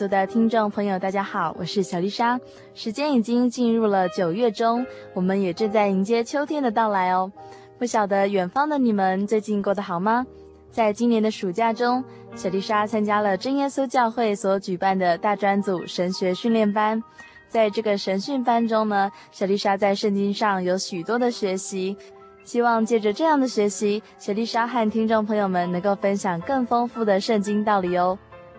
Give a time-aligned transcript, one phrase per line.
[0.00, 2.40] 灵游牧民族的听众朋友，大家好，我是小丽莎。
[2.74, 7.30] 时间已经进入了九月中，我们也正在迎接秋天的到来哦。
[7.78, 10.24] 不晓得远方的你们最近过得好吗？
[10.70, 12.02] 在今年的暑假中，
[12.34, 17.02] 小丽莎参加了真耶稣教会所举办的大专组神学训练班。
[17.48, 21.94] 在这个神训班中呢，小丽莎在圣经上有许多的学习，
[22.42, 28.18] 希望借着这样的学习，小丽莎和听众朋友们能够分享更丰富的圣经道理哦。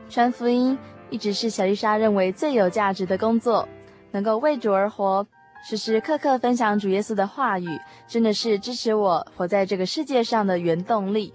[0.09, 0.77] 传福音
[1.11, 3.67] 一直是小丽莎认为最有价值的工作，
[4.11, 5.27] 能够为主而活，
[5.63, 7.67] 时时刻刻分享主耶稣的话语，
[8.07, 11.33] 真的是支持我活在这个世界上的原动力。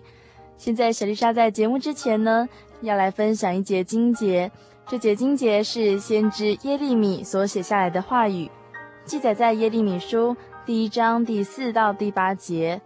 [0.57, 2.49] 现在小丽莎在节目之前呢，
[2.81, 4.51] 要来分享一节经节，
[4.89, 8.51] 这节经节是先知耶利米所写下来的话语，
[9.05, 12.81] 记载在耶利米书第一章第四到第八节。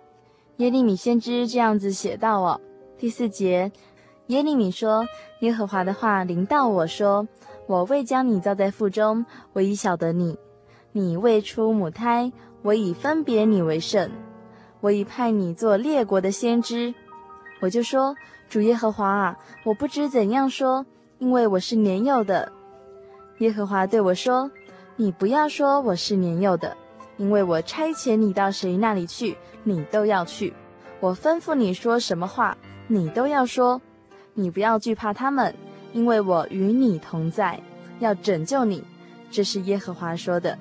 [0.57, 2.61] 耶利米先知这样子写道哦，
[2.99, 3.71] 第四节。
[4.31, 5.09] 耶利米说
[5.43, 7.27] ：“耶和华的话临到我说，
[7.67, 10.37] 我未将你造在腹中，我已晓得你；
[10.93, 12.31] 你未出母胎，
[12.63, 14.09] 我已分别你为圣；
[14.81, 16.95] 我已派你做列国的先知。”
[17.61, 18.15] 我就说
[18.49, 20.87] ：“主耶和华啊，我不知怎样说，
[21.19, 22.53] 因为我是年幼的。”
[23.39, 24.49] 耶和华对我说
[24.95, 26.77] ：“你不要说我是年幼的，
[27.17, 30.53] 因为我差遣你到谁那里去，你都要去；
[31.01, 33.83] 我吩咐你说什么话，你都要说。”
[34.35, 35.55] 你不要惧怕他们，
[35.93, 37.61] 因为我与你同在，
[37.99, 38.83] 要拯救你。
[39.31, 40.59] 这是耶和华说的。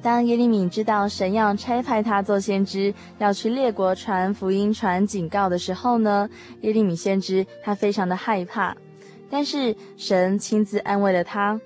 [0.00, 6.28] 当耶利米知道神要差派他做先知，要去列国传福音、传警告的时候呢，
[6.60, 8.76] 耶利米先知他非常的害怕。
[9.28, 11.60] 但是神亲自安慰了他，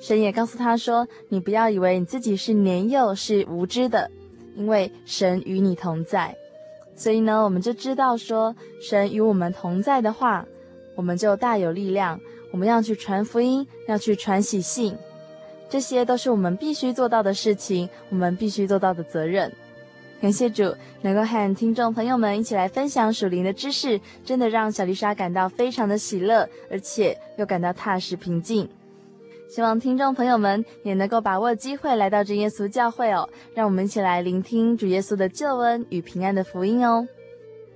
[0.00, 4.10] 神也告诉他说：“你不要以为你自己是年幼、是无知的，
[4.56, 6.34] 因为神与你同在。”
[6.96, 10.46] 所以呢，我们就知道说，神与我们同在的话。
[10.94, 14.96] 我们就大有力量，我们要去传福音，要去传喜信，
[15.68, 19.52] 这些都是我们必须做到的事情，我们必须做到的责任。
[20.20, 28.68] 感谢主，能够和听众朋友们一起来分享属灵的知识，真的让小丽莎感到非常的喜乐，而且又感到踏实平静。
[29.50, 37.06] 希望听众朋友们也能够把握机会来到真耶稣教会哦，让我们一起来聆听主耶稣的救恩与平安的福音哦。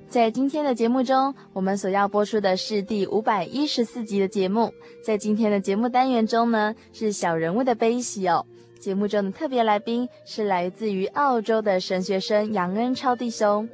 [0.09, 4.73] 在今天的节目中，我们所要播出的是第五百一十四集的节目。
[5.05, 8.47] 在今天的节目单元中呢，是小人物的悲喜哦。
[8.81, 13.69] 节目中的特别来宾是来自于澳洲的神学生杨恩超弟兄。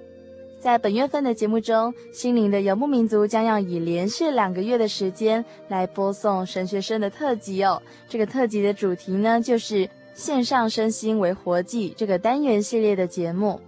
[0.58, 7.80] 在本月份的节目中，心灵的游牧民族将要以连续两个月的时间来播送神学生的特辑哦。
[8.08, 13.60] 这个特辑的主题呢，就是献上身心为活祭这个单元系列的节目。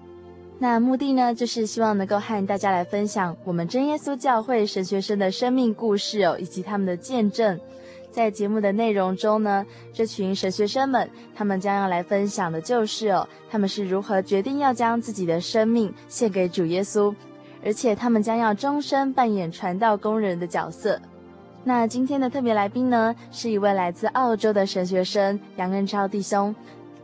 [0.58, 7.60] 那目的呢，就是希望能够和大家来分享我们真耶稣教会神学生的生命故事哦，以及他们的见证。
[8.10, 17.14] 在节目的内容中呢，这群神学生们，他们将要来分享的就是哦，他们是如何决定要将自己的生命献给主耶稣，
[17.62, 20.98] 而且他们将要终身扮演传道工人的角色。
[21.64, 26.54] 那今天的特别来宾呢，是一位来自澳洲的神学生杨恩超弟兄。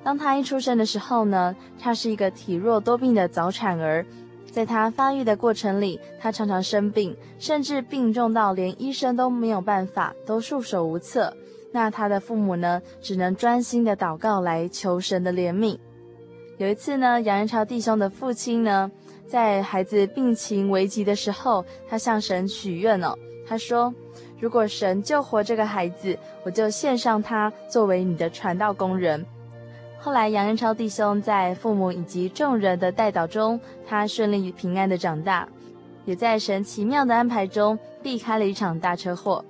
[0.04, 4.04] 当他一出生的时候呢，他是一个体弱多病的早产儿，
[4.50, 11.34] 在他发育的过程里，他常常生病，甚至病重到连医生都没有办法，都束手无策。
[11.70, 15.78] 那他的父母呢，只能专心的祷告来求神的怜悯。
[16.58, 18.90] 有一次呢，杨仁超弟兄的父亲呢，
[19.26, 23.16] 在孩子病情危急的时候，他向神许愿哦，
[23.48, 23.94] 他说
[24.38, 29.24] ：“如果神救活这个孩子，我就献上他作为你的传道工人。”
[30.04, 35.46] 后来，杨仁超弟兄在父母以及众人的带导中，他顺利平安的长大，
[36.04, 39.44] 也在神奇妙的安排中避开了一场大车祸。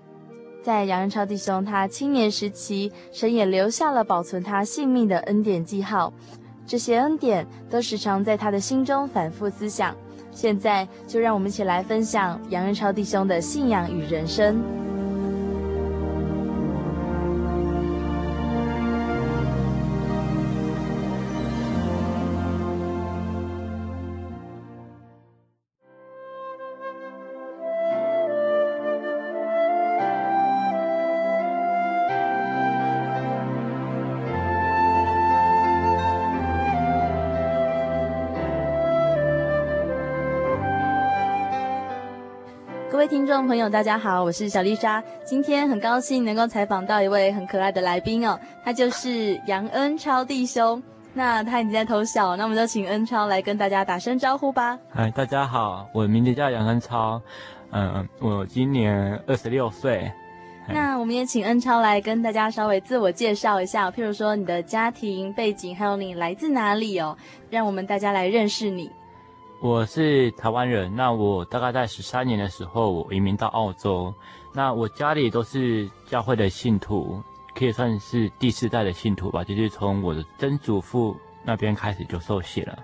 [0.63, 6.13] 在杨仁超弟兄他青年时期，神也留下了保存他性命的恩典记号。
[6.67, 9.97] 这些恩典都时常在他的心中反复思想。
[10.33, 14.63] 现在就让我们一起来分享杨仁超弟兄的信仰与人生。
[43.33, 45.03] 众朋友，大家好，我是小丽莎。
[45.25, 50.83] 今天很高兴能够采访到一位很可爱的来宾哦，他就是杨恩超弟兄。
[51.15, 54.79] 那他已经在偷笑，那我们就请恩超来跟大家打声招呼吧。
[54.91, 57.23] 嗨，大家好，我的名字叫杨恩超，
[57.71, 60.13] 嗯，我今年二十六岁。
[60.69, 67.17] 那我们也请恩超来跟大家稍微自我介绍一下，譬如说你的家庭背景，还有你来自哪里哦，
[67.49, 68.91] 让我们大家来认识你。
[69.63, 74.13] 我是台湾人，那我大概在十三年的时候，我移民到澳洲。
[74.53, 77.23] 那我家里都是教会的信徒，
[77.55, 82.77] 可以算是第四代的信徒吧，就是从我的曾祖父那边开始就受洗了。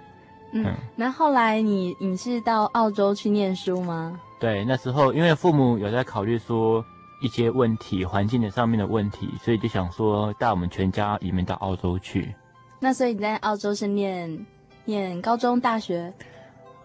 [0.52, 4.16] 嗯，嗯，那后来你你是到澳洲去念书吗？
[4.38, 6.84] 对，那时候因为父母有在考虑说
[7.20, 12.32] 一些问题，环境的上面的问题，所以就想说带我们全家移民到澳洲去。
[12.78, 14.46] 那所以你在澳洲是念
[14.84, 16.14] 念高中、大学？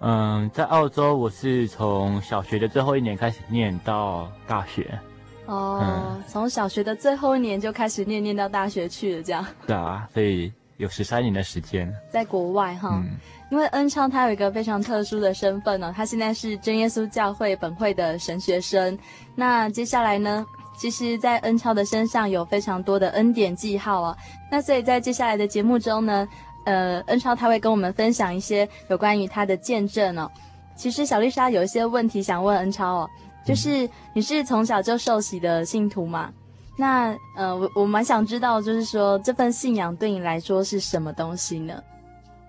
[0.06, 5.00] 嗯，在澳洲，我是从小学的最后一年开始念到大学。
[5.46, 9.46] 哦，嗯、从小学的最后一年就开始念，念到大学去了，这样。
[9.66, 11.90] 对啊，所以有十三年的时间。
[12.12, 13.16] 在国外哈，嗯、
[13.50, 19.00] 因为恩超他有一个非常特殊的身份呢、哦，他现在是真耶稣教会本会的神学生。
[19.36, 20.46] 那接下来呢，
[20.78, 24.18] 其实，在恩超的身上有非常多的恩典记号啊。
[24.52, 26.28] 那所以在接下来的节目中呢。
[26.66, 30.30] 呃，恩超他会跟我们分享一些有关于他的见证哦。
[30.76, 33.10] 其实小丽莎有一些问题想问恩超哦，
[33.46, 36.32] 就是你是从小就受洗的信徒嘛？
[36.78, 41.84] 那呃，我我蛮想知道，就是说这份信仰对你来说是什么东西呢？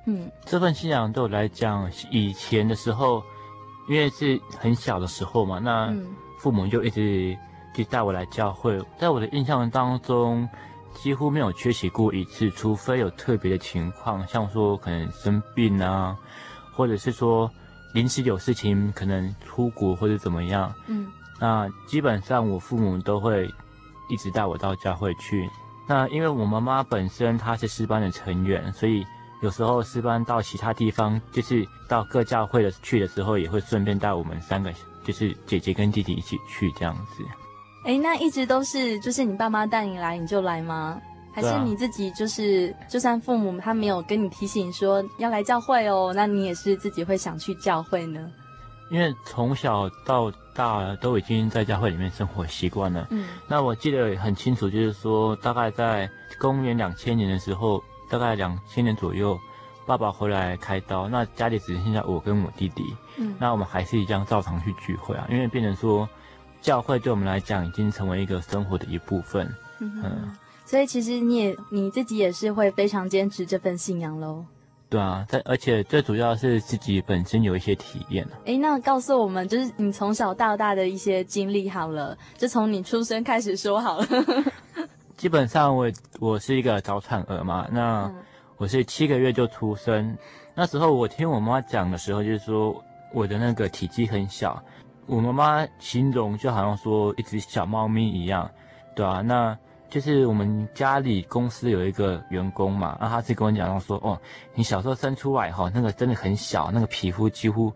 [0.06, 3.22] 嗯，这份信仰对我来讲，以前的时候，
[3.88, 5.92] 因为是很小的时候嘛，那
[6.38, 7.36] 父母就一直
[7.74, 10.48] 就带我来教会，在我的印象当中。
[10.94, 16.16] 几乎没有缺席过一次，除非有特别的情况，像说可能生病啊，
[16.72, 17.50] 或者是说
[17.92, 20.72] 临时有事情，可能出国或者怎么样。
[20.86, 21.06] 嗯，
[21.38, 23.52] 那基本上我父母都会
[24.08, 25.48] 一直带我到教会去。
[25.86, 29.04] 那因为我妈妈本身她是师班的成员，所以
[29.42, 34.72] 有时候师班到其他地方，就是到各教会的去的时候，也会顺便带我们三个，
[35.04, 37.22] 就是姐姐跟弟弟一起去这样子。
[37.84, 41.00] 哎，那一直都是就是你爸妈带你来你就来吗？
[41.32, 48.30] 还是你自己就是、啊、就算父母他没有跟你提醒说要来教会哦，那你也是自己会想去教会呢？
[48.88, 53.08] 因为从小到大都已经在教会里面生活习惯了。
[53.10, 59.36] 嗯，那我记得很清楚，就是说大概在公元两千年的时候，大概两千年左右，
[59.84, 62.84] 爸爸回来开刀，那家里只剩下我跟我弟弟。
[63.18, 66.08] 嗯，那我们还是一样照常去聚会啊，因为变成说。
[66.64, 69.46] 教会对我们来讲已经成为一个生活的一部分，
[69.80, 74.42] 嗯，嗯，所以其实你也你自己也是会非常坚持这份信仰喽。
[74.88, 78.26] 对啊，但而且最主要是自己本身有一些体验。
[78.46, 84.06] 诶，那告诉我们，就是你从小到大的一些经历好了，就从你出生开始说好了。
[85.18, 88.10] 基本上我我是一个早产儿嘛，那
[88.56, 90.16] 我是七个月就出生，
[90.54, 94.62] 那时候我听我妈讲的时候，就是说我的那个体积很小。
[95.06, 98.50] 我妈妈形容就好像说一只小猫咪一样，
[98.94, 99.56] 对啊，那
[99.90, 104.20] 就是我们家里公司有一个员工嘛，那他是跟我讲说，哦，
[104.54, 107.72] 你小时候生出来哈，那个真的很小，那个皮肤几乎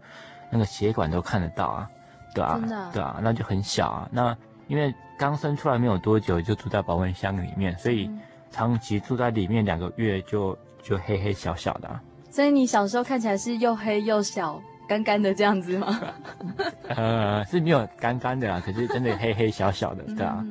[0.51, 1.91] 那个血管都看得到啊，
[2.35, 4.09] 对啊，对啊，那就很小啊。
[4.11, 8.11] 那因为刚生出来没有多久就住在保温箱里面，所以
[8.51, 12.03] 长期住在里面两个月就就黑黑小小的啊。
[12.31, 14.61] 所以你小时候看起来是又黑又小。
[14.89, 16.01] 干干的这样子吗？
[16.89, 20.45] 呃，是没有干干的啦，可是真的黑黑小小的，对啊，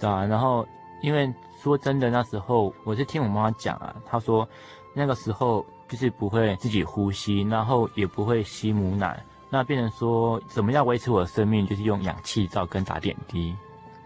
[0.00, 0.24] 对啊。
[0.26, 0.66] 然后
[1.00, 1.32] 因为
[1.62, 4.46] 说真的，那时候我是听我妈妈讲啊，她说
[4.94, 13.56] 那个时候就是不会自己呼吸，然后也不会吸母奶，那变成说怎么样维持我的生命，就是用氧气罩跟打点滴。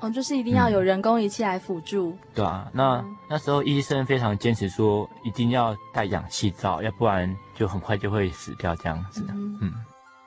[0.03, 2.11] 哦，就是一定要有人工仪器来辅助。
[2.11, 9.25] 嗯、对啊，那、嗯、那时候医生非常坚持说一定要戴氧气罩，要不然就很快就会死掉这样子。
[9.31, 9.57] 嗯。
[9.61, 9.73] 嗯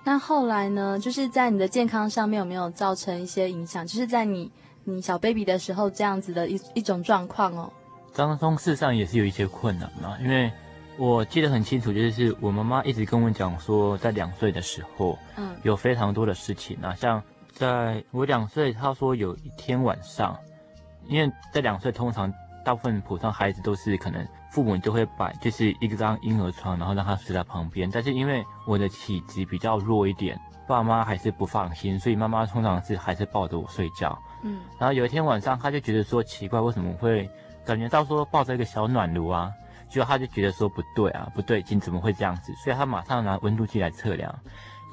[0.07, 0.99] 那后来呢？
[0.99, 3.83] 就是在你的健康上面有没有造成一些影响？
[3.85, 4.51] 就是在你
[4.83, 7.73] 你小 baby 的时候这样子的一一种状况哦。
[8.13, 10.51] 当中事实上也是有一些困难嘛，因为
[10.97, 17.19] 我记得很清楚，就是我妈妈一直跟我讲说，在两岁的时候，嗯，有非常多的事情啊，像
[17.55, 20.37] 在我两岁，他说有一天晚上，
[21.07, 22.31] 因为在两岁通常
[22.63, 24.27] 大部分普通孩子都是可能。
[24.51, 27.89] 父母就会摆就是一张婴儿床，然后让他睡在旁边。
[27.91, 34.17] 但是因为我的体质比较弱一点，爸妈还是不放心，所以妈妈通常是还是抱着我睡觉。
[34.43, 37.29] 嗯，然后有一天晚上，他就觉得说奇怪，为什么会
[37.65, 39.51] 感觉到说抱着一个小暖炉啊？
[39.89, 42.53] 结果他就觉得说不对啊，不对劲，怎么会这样子？
[42.63, 44.33] 所以他马上拿温度计来测量，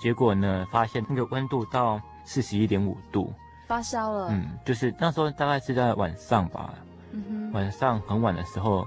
[0.01, 3.33] 结果呢，发现那个温度到四十一点五度，
[3.67, 4.29] 发烧了。
[4.31, 6.75] 嗯，就是那时候大概是在晚上吧，
[7.13, 8.87] 嗯，晚上很晚的时候。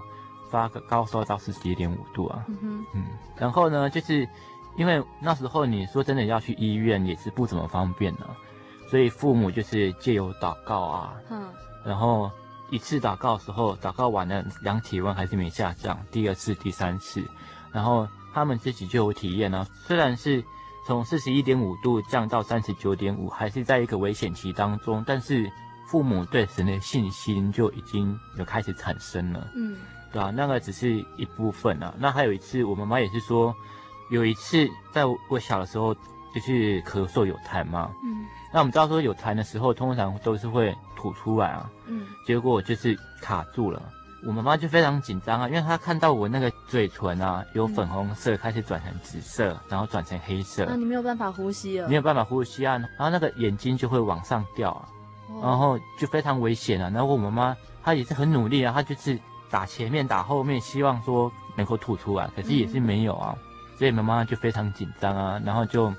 [0.51, 3.03] 发个高烧到四十一点五度啊，嗯哼，嗯，
[3.35, 4.29] 然后呢，就是
[4.77, 8.27] 因为那时候你说真的要去医院也是不怎么方便呢，
[8.87, 11.49] 所以父母就是借由祷告啊，嗯，
[11.83, 12.29] 然后
[12.69, 17.21] 一次祷告的时候，祷告完了量体温还是没下降，第二次、第三次，
[17.73, 20.41] 然后他们自己就有体验呢，虽然是
[20.85, 25.51] 从四十一点五度降到三十九点五，还是在一个危险期当中，但是
[25.87, 29.75] 父母对神的信心就已经有开始产生了，嗯。
[30.13, 31.93] 对啊，那个只是一部分啊。
[31.97, 33.53] 那还有一次，我妈妈也是说，
[34.09, 35.93] 有一次在我小的时候，
[36.33, 37.91] 就是咳嗽有痰嘛。
[38.03, 38.25] 嗯。
[38.53, 41.69] 那我们知道说有痰的时候，通常都是会吐出来啊。
[41.87, 42.05] 嗯。
[42.25, 43.81] 结果就是卡住了，
[44.25, 50.65] 我妈妈就非常紧张啊，因为她看到我那个嘴唇啊，由粉红色开始转成紫色，然后转成黑色。
[50.67, 51.87] 那你没有办法呼吸了。
[51.87, 54.89] 没有办法呼吸啊，然后那个眼睛就会往上掉啊，
[55.41, 56.89] 然后就非常危险啊。
[56.89, 59.19] 然后我妈妈她也是很努力啊，她就是。
[59.47, 65.93] 打前面打后面，希望说能够吐出来，可是也是没有啊，嗯、所以妈妈就非常紧张啊，然后就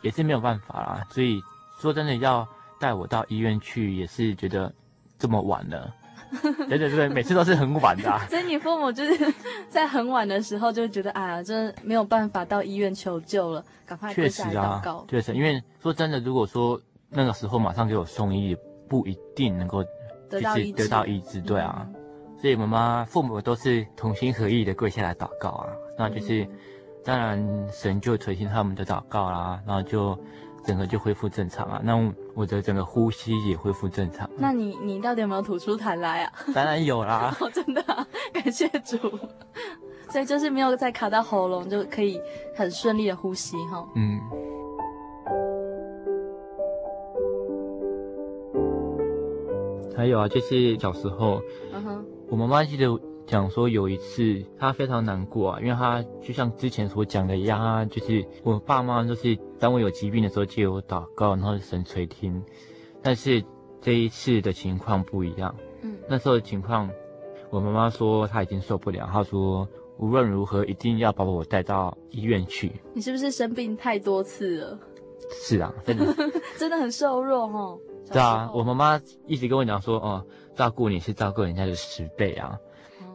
[0.00, 1.06] 也是没有办法啦。
[1.10, 1.40] 所以
[1.78, 2.48] 说真的要
[2.80, 4.72] 带我到医院去，也是觉得
[5.18, 5.92] 这么晚了，
[6.68, 8.24] 对对对，每次都是很晚的、啊。
[8.30, 9.32] 所以你父母就是
[9.68, 15.04] 在很晚的时候就觉得，哎呀，真的没有办法到医院求救了，赶快跪下来祷告。
[15.08, 18.56] 确实啊，确实，因为说真的，如果说那个时候马上给我送医，
[18.88, 19.84] 不一定能够
[20.28, 21.86] 得到医，得到医治，对啊。
[21.86, 21.94] 嗯
[22.40, 25.68] 所以妈妈、父母都是同心合意的跪下来祷告啊，
[25.98, 26.48] 那就是，
[27.04, 30.18] 当然神就垂听他们的祷告啦，然后就
[30.64, 31.96] 整个就恢复正常啊，那
[32.34, 34.28] 我的整个呼吸也恢复正常。
[34.36, 36.32] 那你你到底有没有吐出痰来啊？
[36.54, 38.96] 当然有啦， 哦、真的、啊，感谢主。
[40.10, 42.20] 所以就是没有再卡到喉咙，就可以
[42.54, 43.86] 很顺利的呼吸哈。
[43.94, 44.18] 嗯。
[49.96, 51.40] 还有啊，就是小时候。
[52.28, 52.86] 我妈妈记得
[53.30, 62.42] 讲说，有一次她非常难过啊，因为她就像之前所讲的一样啊，就是我爸妈就是当我有疾病的时候借我祷告，然后神垂听。
[63.00, 63.42] 但是
[63.80, 65.54] 这一次的情况不一样。
[65.82, 66.90] 嗯，那时候的情况，
[67.50, 69.66] 我妈妈说她已经受不了，她说
[69.98, 72.72] 无论如何一定要把我带到医院去。
[72.92, 74.78] 你是不是生病太多次了？
[75.30, 76.04] 是啊，真的，
[76.58, 77.78] 真的很瘦弱哦。
[78.10, 80.26] 对啊，我妈妈一直跟我讲说，哦。
[80.56, 82.58] 照顾你是照顾人家的十倍啊！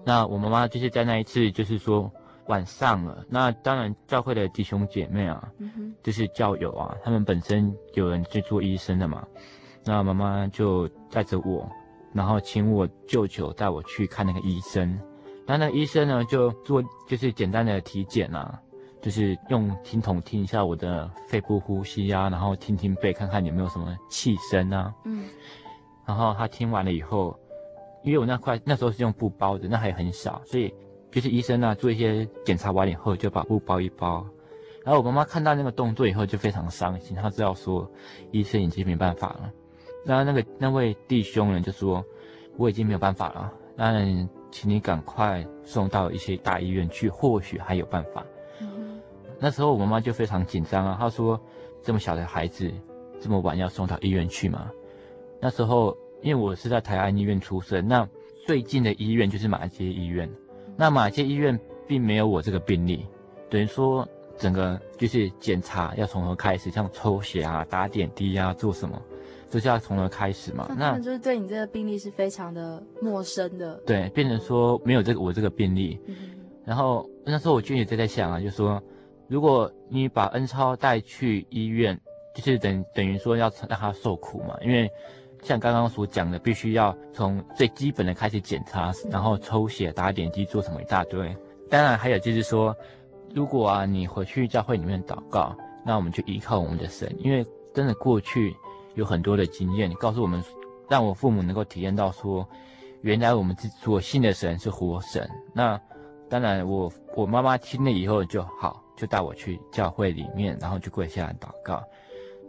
[0.05, 2.11] 那我妈妈就是在那一次，就是说
[2.45, 3.25] 晚上了。
[3.27, 5.51] 那当然，教会的弟兄姐妹啊，
[6.03, 9.25] 就是教友啊，他们本身有人去做医生的嘛。
[9.83, 11.67] 那妈妈就带着我，
[12.13, 14.99] 然后请我舅舅带我去看那个医生。
[15.47, 18.59] 那那个医生呢，就做就是简单的体检啊，
[19.01, 24.93] 就是用听筒听一下我的肺部呼吸啊，然后听听背，看看有没有什么气声啊。
[25.03, 25.25] 嗯。
[26.05, 27.35] 然后他听完了以后，
[28.05, 30.73] 因为我那块那时候是用布包的，那还很小，所以
[31.11, 34.25] 就是医生呢、啊、做一些检查完以后就把布包一包。
[34.83, 37.89] 然后我妈妈看到那个动作以后就非常伤心，她知道说
[38.31, 39.51] 医生已经没办法了。
[40.05, 42.05] 然后那个那位弟兄呢就说
[42.57, 44.05] 我已经没有办法了，那
[44.51, 48.23] 请你赶快送到一些大医院去，或许还有办法。
[48.61, 49.01] 嗯、
[49.39, 51.41] 那时候我妈妈就非常紧张啊，她说
[51.81, 52.71] 这么小的孩子
[53.19, 54.69] 这么晚要送到医院去吗？
[55.41, 58.09] 那时候，因为我是在台安医院出生，那
[58.47, 60.27] 最近的医院就是马偕医院。
[60.75, 63.05] 那马偕医院并没有我这个病例，
[63.47, 68.99] 等于说整个就是检查要从头开始，像抽血啊、打点滴啊、做什么，
[69.51, 70.67] 都是要从头开始嘛。
[70.75, 73.75] 那就是对你这个病例是非常的陌生的。
[73.85, 75.99] 对，变成说没有这个我这个病例。
[76.07, 76.15] 嗯、
[76.65, 78.81] 然后那时候我就也在在想啊，就是说，
[79.27, 81.95] 如果你把恩超带去医院，
[82.33, 84.89] 就是等等于说要让他受苦嘛，因为
[85.45, 91.37] 像刚刚所讲的，必须要从最基本的开始检查，然后抽血、打点滴、做什么一大堆。
[91.69, 92.75] 当然还有就是说，
[93.31, 98.55] 如果啊你回去教会里面祷告，那我们就依靠我们的神，因为真的过去
[98.95, 100.43] 有很多的经验，告诉我们，
[100.89, 102.47] 让我父母能够体验到说，
[103.01, 105.29] 原来我们所信的神是活神。
[105.53, 105.79] 那
[106.27, 111.83] 当然我我妈妈听了以后就好，就带我去教会里面，然后就跪下来祷告。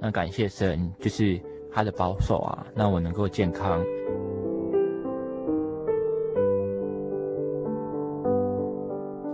[0.00, 1.38] 那感谢神，就是
[1.76, 3.84] 他的保守啊，让我能够健康。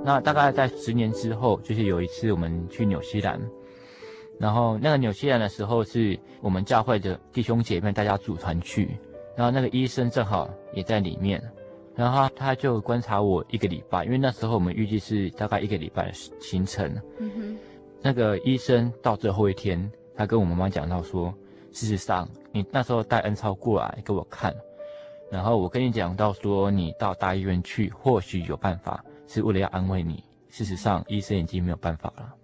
[0.05, 3.41] 那大概在十年之后，就是有一次我们去纽西兰，
[4.41, 8.99] 然后那个纽西兰的时候是我们教会的弟兄姐妹大家组团去，
[9.37, 11.41] 然后那个医生正好也在里面，
[11.95, 16.93] 然后他就观察我一个礼拜，因为那时候我们预计是大概一个礼拜的行程。
[17.21, 17.57] 嗯哼。
[18.03, 21.33] 那个医生到最后一天，他跟我妈妈讲到说，
[21.73, 24.55] 事实上你那时候带恩超过来给我看，
[25.31, 29.05] 然后我跟你讲到说，你到大医院去或许有办法。
[29.29, 32.35] 是为了要安慰你，事实上医生已经没有办法了。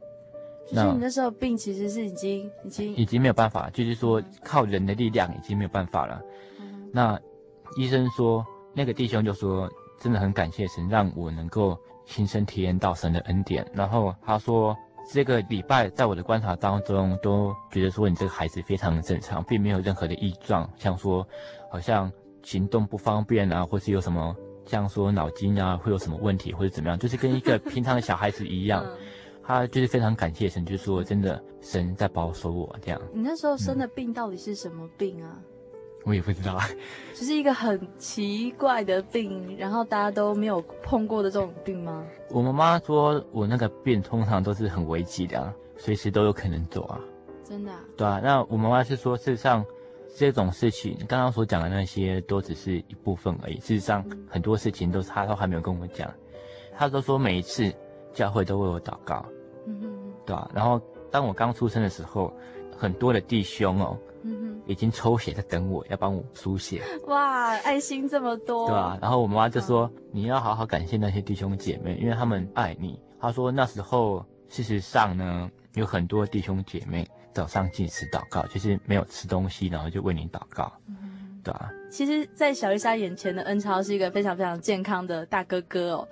[0.67, 6.23] 就是你那时候病其实是已经已经已经没有办法，就是说靠人的力量已经没有办法了。
[6.59, 7.21] 嗯、那
[7.77, 8.43] 医生说，
[8.73, 9.69] 那个弟兄就说，
[10.01, 13.71] 真的很感谢神，让我能够亲身体验到神的恩典。
[13.75, 14.75] 然后他说，
[15.11, 21.27] 这个礼拜在我的观察当中，都觉得说你这个孩子非常的正常，并没有任何的异状，像说
[21.71, 22.13] 好像
[22.43, 24.37] 行动不方便啊，或是有什么。
[24.67, 28.87] 像说脑筋啊会有什么问题或者怎么样，就是跟一个 平常的小孩子一样，
[29.43, 33.01] 他就是非常感谢神，就是说真的神在保守我这样。
[33.15, 35.41] 你那时候生的病到底是什么病啊？
[36.05, 36.59] 我也不知道，
[37.15, 42.05] 就是一个很奇怪的病，然后大家都没有碰过的这种病吗？
[42.31, 47.01] 我妈妈说我那个病通常都是很危急的，随时都有可能走啊。
[47.45, 47.81] 真的啊？
[47.97, 49.65] 对啊，那我妈妈是说事实上。
[50.17, 53.57] 这种事情，你刚刚所讲的那些都只是一部分而已。
[53.61, 56.13] 事实上，很多事情都是她都还没有跟我讲。
[56.77, 57.73] 她都说每一次
[58.13, 59.25] 教会都为我祷告，
[59.67, 60.51] 嗯哼，对啊？
[60.53, 62.33] 然后当我刚出生的时候，
[62.77, 63.97] 很多的弟兄哦，
[64.69, 66.81] 已经抽血在等我，要帮我输血。
[67.09, 68.97] 哇，爱心这么多，对吧？
[69.03, 77.05] 然后我妈妈就说：“你要好好感谢那些弟兄姐妹，因为他们爱你。”她说那时候，事实上呢，有很多弟兄姐妹。
[77.35, 81.71] 早上进食祷告，就是没有吃东西，然后就为你祷告，嗯、对啊。
[81.89, 86.09] 其实，在小丽莎眼前的恩超是一个非常非常健康的大哥哥哦，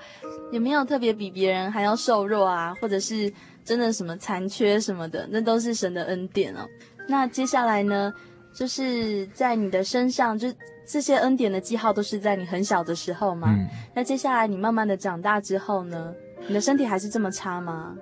[0.52, 3.32] 也没有特别比别人还要瘦弱啊，或者是
[3.64, 6.60] 真的什么残缺什么的，那都是神的恩典哦。
[7.08, 8.12] 那接下来呢，
[8.56, 10.48] 就是在你的身上，就
[10.86, 13.48] 这些恩典的记号都是在你很小的时候吗？
[13.50, 13.68] 嗯。
[13.94, 16.14] 那接下来你慢慢的长大之后呢，
[16.48, 17.94] 你的身体还是这么差吗？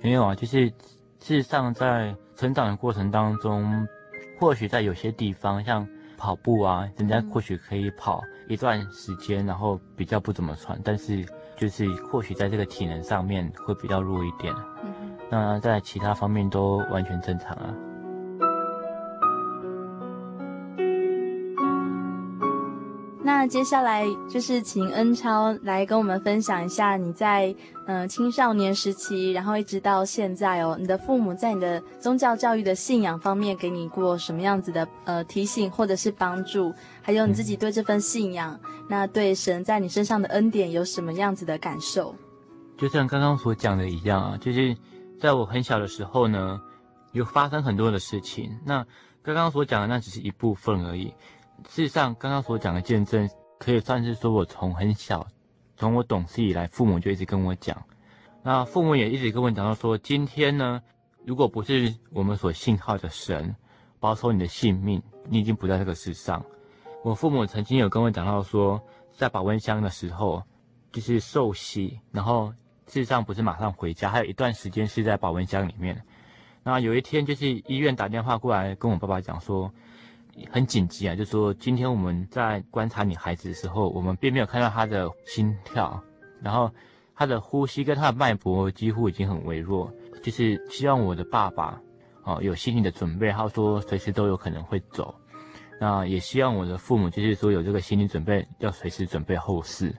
[0.00, 0.66] 没有啊，就是
[1.20, 2.14] 事实上在。
[2.34, 3.86] 成长的过程当中，
[4.40, 11.24] 或许在有些地方，像跑步啊，人家或许可以跑一段时间，然后比较不怎么喘，但是
[11.56, 14.52] 就是或许在这个体能上面会比较弱一点。
[14.82, 14.92] 嗯。
[15.30, 17.72] 那在其他方面都完全正常啊。
[23.42, 27.52] 那接下来就是请恩超来跟我们分享一下你在
[27.86, 42.14] 嗯、呃、青少年时期，然后一直到现在哦，你的父母在你的宗教教育的信仰方面给你过什么样子的呃提醒或者是帮助，还有你自己对这份信仰，嗯、那对神在你身上的恩典有什么样子的感受？
[42.78, 44.72] 就像刚刚所讲的一样啊，就是
[45.20, 46.60] 在我很小的时候呢，
[47.10, 48.56] 有发生很多的事情。
[48.64, 48.86] 那
[49.20, 51.12] 刚刚所讲的那只是一部分而已。
[51.68, 55.26] 事实上，刚刚所讲的见证，可以算是说我从很小，
[55.76, 57.82] 从我懂事以来，父母就一直跟我讲。
[58.42, 60.82] 那父母也一直跟我讲到说，今天呢，
[61.24, 63.54] 如果不是我们所信靠的神
[64.00, 66.44] 保守你的性命，你已经不在这个世上。
[67.04, 70.42] 我父母曾经有跟我讲到说，在保温箱的时候，
[70.90, 72.52] 就是受洗，然后
[72.86, 76.02] 事实上不是马上回家，还有一段时间是在保温箱里面。
[76.64, 79.72] 那有一天，就是医院打电话过来跟我爸爸讲说。
[80.50, 86.02] 很紧急啊，就说今天我们在观察你孩子的时候，我们并没有看到他的心跳，
[86.40, 86.70] 然后
[87.14, 89.92] 他的呼吸跟他的脉搏几乎已经很微弱，
[90.22, 91.80] 就是希望我的爸爸
[92.24, 95.14] 哦有心理的准备，他说随时都有可能会走，
[95.80, 99.94] 那也希望我的父母就是说有这个心理准备，要随时准备后事。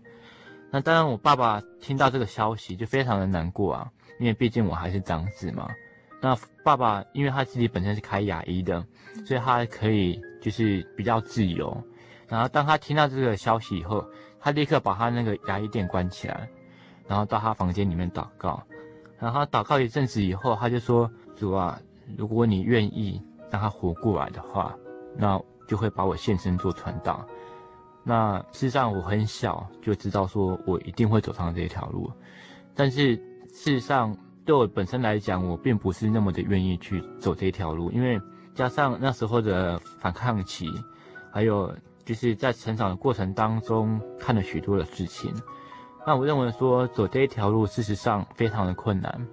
[0.71, 5.69] 那当然，我爸爸听到这个消息就非常的难过啊，因为毕竟我还是长子嘛。
[6.23, 6.33] 那
[6.63, 8.81] 爸爸因为他自己本身是开牙医的，
[9.25, 11.77] 所以他可以就是比较自由。
[12.29, 14.01] 然后当他听到这个消息以后，
[14.39, 16.47] 他立刻把他那个牙医店关起来，
[17.09, 18.63] 然后到他房间里面祷告。
[19.19, 21.77] 然后祷告一阵子以后，他就说：“主啊，
[22.17, 24.73] 如果你愿意让他活过来的话，
[25.17, 27.27] 那就会把我献身做传道。”
[28.01, 32.09] 那事实上我很小就知道说我一定会走上这条路，
[32.73, 33.17] 但是
[33.49, 38.19] 事实上对我本身来讲，我并不是那么的愿意去走这条路，因为
[38.53, 40.67] 加上那时候的反抗期，
[41.31, 41.73] 还有
[42.05, 45.33] 就是在成长的过程当中看了许多的事情，
[46.05, 49.27] 那我认为说走这一条路事实上非常的困难。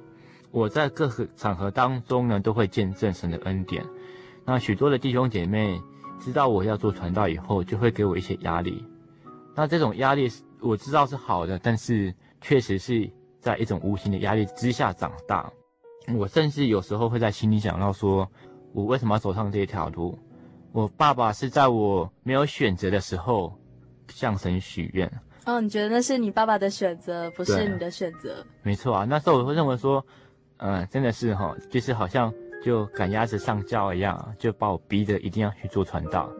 [0.50, 3.84] 我在各个场合当中呢都会见证神的恩典，
[4.44, 5.80] 那许多的弟兄姐妹。
[6.22, 8.84] 知道我要做传道以后，就会给我一些压力。
[9.54, 10.28] 那这种压力
[10.60, 15.50] 我知道是好的，但是确实是在一种无形的压力之下长大。
[16.16, 18.28] 我甚至有时候会在心里想到说，
[18.72, 20.18] 我为什么要走上这条路？
[20.72, 23.52] 我爸爸是在我没有选择的时候
[24.08, 25.10] 向神许愿。
[25.46, 28.44] 哦，你觉得那是你爸爸的选择，不是你的选择？
[28.62, 30.04] 没错啊，那时候我会认为说，
[30.58, 32.32] 嗯、呃，真的是哈，就是好像。
[32.62, 36.30] 就赶鸭子上轿一样，就把我逼着一定要去做传道。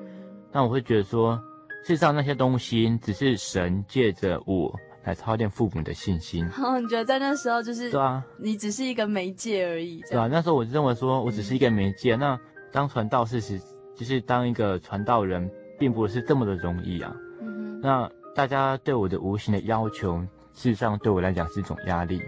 [0.53, 1.35] 那我会觉得说，
[1.83, 6.47] 事实上那些东西只是神借着我来操练父母的信心。
[6.63, 10.01] 哦，你觉得在那时候就是对啊，你只是一个媒介而已。
[10.11, 12.15] 对啊，那时候我就认为说我只是一个媒介。
[12.17, 12.41] 嗯、那
[12.73, 13.61] 当传道事实
[13.97, 17.15] 就是当一个传道人，并不是这么的容易啊。
[17.41, 17.81] 嗯哼。
[17.81, 20.19] 那大家对我的无形的要求，
[20.53, 22.21] 事实上对我来讲是一种压力。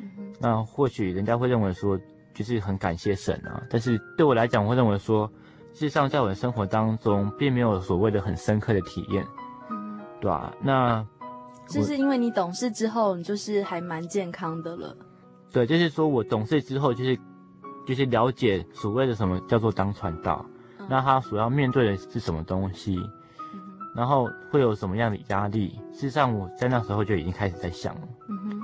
[0.00, 0.34] 嗯哼。
[0.40, 1.98] 那或许人家会认为说。
[2.36, 5.26] 就是很感谢神啊，但是对我来讲，我会认为说，
[5.72, 9.24] 事实上在我的生活当中，并没有所谓的很深刻的体验，
[9.70, 10.54] 嗯，对吧？
[10.60, 11.02] 那
[11.68, 14.96] 就是因为你懂事之后，你就是还蛮健康的了。
[15.52, 17.18] 对，就是说我懂事之后，就是
[17.86, 20.44] 就是了解所谓的什么叫做当传道，
[20.78, 22.96] 嗯，那他所要面对的是什么东西，
[23.54, 23.60] 嗯，
[23.94, 25.78] 然后会有什么样的压力？
[25.92, 28.08] 事实上，我在那时候就已经开始在想了。
[28.28, 28.62] 嗯哼，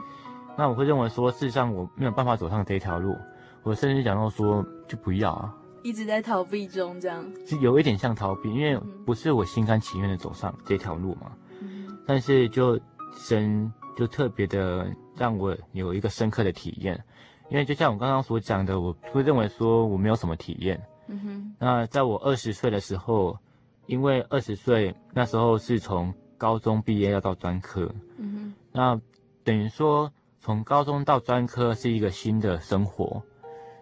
[0.56, 3.16] 那我会认为说，事实上我没有办法走上这条路。
[3.64, 11.30] 我甚至讲到说，就不要啊，一直在逃避中，这样是有一点像逃避，因为不是我心甘情愿的走上这条路嘛。
[11.60, 12.76] 嗯，但是就
[13.14, 17.02] 神就特别的让我有一个深刻的体验，
[17.50, 20.80] 因为就像我刚刚所讲的，我会认为说我没有什么体验。
[21.08, 21.54] 嗯哼。
[21.58, 23.38] 那在我二十岁的时候，
[23.86, 27.92] 因为二十岁那时候是从高中毕业要到专科。
[28.16, 28.54] 嗯哼。
[28.72, 29.00] 那
[29.44, 33.22] 等于说从高中到专科是一个新的生活。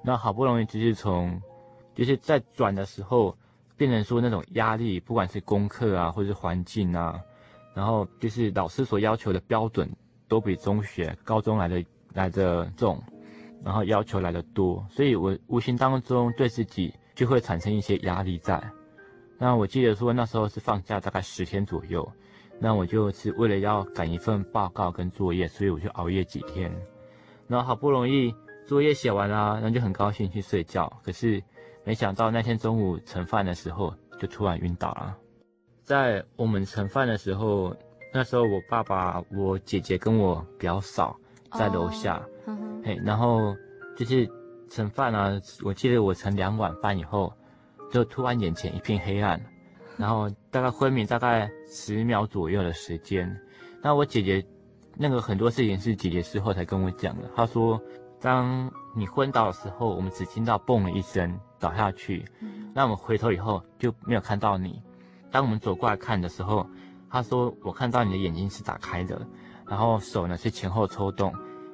[0.02, 1.40] 那好不容易就是从，
[1.94, 3.36] 就是在转的时候，
[3.76, 7.20] 变成说那种压力，不管是功课啊，或者是环境啊，
[7.74, 9.88] 然后就是老师所要求的标准，
[10.28, 13.02] 都比中学、高中来的来的重，
[13.64, 18.62] 然后要求来的多，所以我无形当中对自己就会产生一些压力在。
[19.38, 22.06] 那我记得说那时候是放假大概十天左右，
[22.58, 26.70] 那我就是为了要赶一份报告跟作业，所以我就熬夜几天，
[27.48, 28.34] 然后好不容易。
[28.66, 30.92] 作业写完了，然后就很高兴去睡觉。
[31.02, 31.42] 可是
[31.82, 35.16] 没想到那天中午盛饭的时候，就突然晕倒了。
[35.90, 37.74] 在我们盛饭的时候，
[38.14, 41.18] 那时候我爸爸、我姐姐跟我表嫂
[41.58, 43.56] 在楼下，嘿、oh, uh-huh.，然后
[43.96, 44.30] 就是
[44.68, 45.36] 盛饭啊。
[45.64, 47.32] 我记得我盛两碗饭以后，
[47.90, 49.44] 就突然眼前一片黑暗，
[49.98, 53.36] 然后大概昏迷大概十秒左右的时间。
[53.82, 54.46] 那我姐姐
[54.94, 57.82] 那个很多事情是姐姐事后才跟我讲的，她说。
[58.22, 62.22] 当你昏倒的时候，我们只听到“嘣”的一声倒下去。
[62.74, 64.78] 那我们回头以后就没有看到你。
[65.30, 66.66] 当我们走过来看的时候，
[67.08, 69.20] 他说：“我看到你的眼睛是打开的，
[69.66, 71.32] 然后手呢是前后抽动。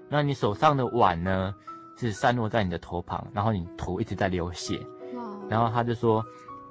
[0.09, 1.55] 那你手上的碗呢
[1.97, 4.81] 是散落在你的头旁，然后你头一直在流血。
[5.49, 6.25] 然后他就说，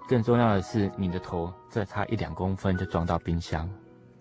[0.07, 3.69] 更重要的是你的头再差一两公分就撞到冰箱。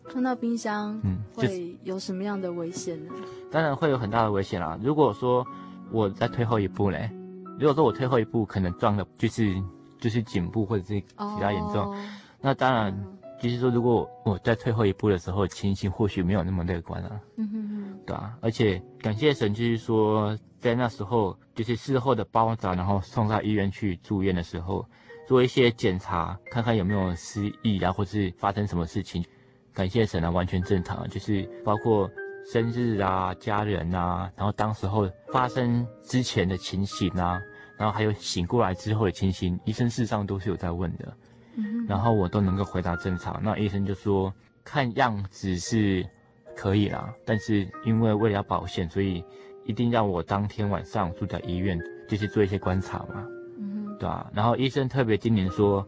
[0.08, 3.12] 撞到冰箱，嗯，会有什么样的危险呢？
[3.50, 4.78] 当然会有很大的危险啦。
[4.82, 5.46] 如果说
[5.90, 7.10] 我再退后一步嘞，
[7.58, 9.54] 如果说我退后一步，可能撞的就是
[9.98, 11.96] 就是颈部或者是其他严重，哦，
[12.44, 12.94] 那当然
[13.40, 17.18] 就是说，如果我在退后一步的时候，情形或许没有那么乐观了。
[17.38, 18.36] 嗯哼哼，对啊。
[18.42, 24.86] 而且感谢神，就是说在那时候，就是事后的包扎，然后送到医院去住院的时候，
[25.26, 29.24] 做一些检查，看看有没有失忆啊，或是发生什么事情。
[29.72, 32.10] 感谢神啊，完全正常，就是包括
[32.52, 37.40] 生日啊、家人啊，然后当时候发生之前的情形啊，
[37.78, 41.16] 然后还有醒过来之后的情形，医生事实上都是有在问的，
[41.56, 43.40] 嗯，然后我都能够回答正常。
[43.42, 44.32] 那医生就说，
[44.64, 46.04] 看样子是
[46.56, 49.24] 可以啦，但是因为为了要保险，所以
[49.64, 53.26] 一定要我当天晚上住在医院，就是做一些观察嘛，
[53.58, 54.30] 嗯哼，对吧？
[54.34, 55.86] 然后医生特别叮咛说，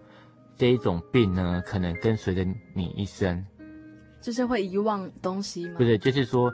[0.57, 3.45] 这一种病呢，可能跟随着你一生，
[4.21, 5.75] 就是会遗忘东西吗？
[5.77, 6.53] 不是，就是说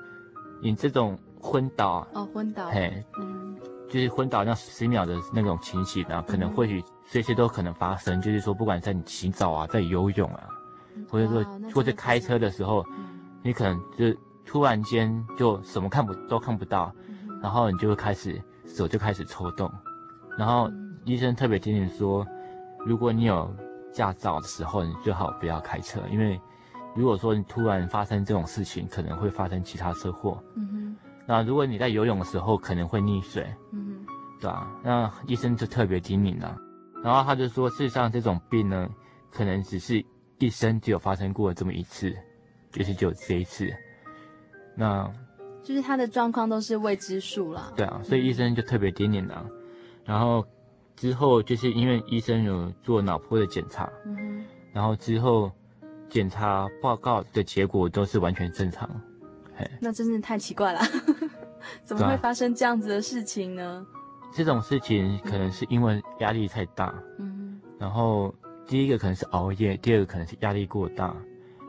[0.60, 3.56] 你这种昏倒哦，昏倒，嘿，嗯，
[3.88, 10.48] 就是昏倒那十秒的那种情形啊，可能或许随时都可能发生，嗯、就是说不管在你洗澡啊，在游泳啊，
[11.10, 11.44] 或者说
[11.74, 18.42] 或者开车的时候，嗯、你可能就突然间就什么看不都看不到，嗯、然后你就会开始。
[18.64, 19.70] 手就开始抽动，
[20.38, 20.70] 然后
[21.04, 22.26] 医生特别提醒说，
[22.86, 23.54] 如果你有
[23.92, 26.40] 驾照的时候，你最好不要开车，因为
[26.94, 30.42] 如果说你突然发生这种事情，可能会发生其他车祸。
[30.54, 30.96] 嗯哼。
[31.26, 33.44] 那如果你在游泳的时候可能会溺水。
[33.72, 34.06] 嗯哼。
[34.40, 34.66] 对吧？
[34.82, 36.56] 那医生就特别提醒了，
[37.02, 38.88] 然后他就说，事实上这种病呢，
[39.30, 40.04] 可能只是
[40.38, 42.14] 一生只有发生过这么一次，
[42.70, 43.68] 就是只有这一次。
[44.76, 45.10] 那。
[45.64, 47.72] 就是他的状况都是未知数了。
[47.76, 49.46] 对啊，所以医生就特别叮咛了。
[50.04, 50.44] 然后
[50.96, 55.52] 之后就是因为医生有做脑波的检查，嗯，然后之后
[56.10, 58.90] 检查报告的结果都是完全正常。
[59.54, 60.80] 嘿，那真是太奇怪了，
[61.86, 63.86] 怎么会发生这样子的事情呢？
[64.34, 68.34] 这种事情可能是因为压力太大，嗯，然后
[68.66, 71.14] 第一个可能是熬夜，第二个可能是压力过大，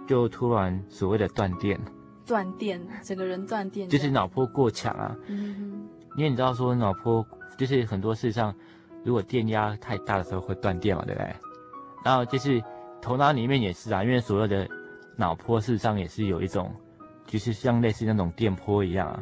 [0.08, 1.80] 就突然所谓的断电。
[2.26, 5.14] 断电，整个人断电，就是脑波过强啊。
[5.28, 7.26] 嗯，因为你知道说脑波
[7.58, 8.56] 就是很多事实上，
[9.04, 11.36] 如果电压太大的时候会断电嘛，对不对？
[12.06, 12.64] 然后就是
[13.02, 14.66] 头脑里面也是啊，因为所有的
[15.18, 16.74] 脑波事实上也是有一种，
[17.26, 19.22] 就是像类似那种电波一样啊。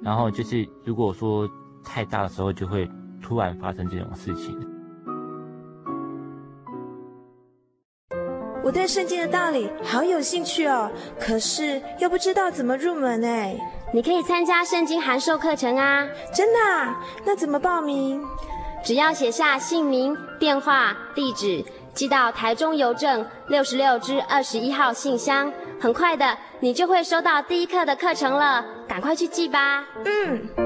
[0.00, 1.50] 然后就是如果说
[1.86, 2.90] 太大的时候，就会
[3.22, 4.54] 突然发生这种事情。
[8.64, 13.56] 我对圣经的道理好有兴趣哦，可是又不知道怎么入门哎。
[13.94, 16.04] 你可以参加圣经函授课程啊！
[16.34, 17.00] 真的啊？
[17.24, 18.20] 那怎么报名？
[18.82, 28.64] 只要写下姓名、电话、地址，寄到台中邮政六十六至二十一号信箱，很快的，你就会收到第一课的课程了。
[28.88, 29.84] 赶快去寄吧。
[30.04, 30.65] 嗯。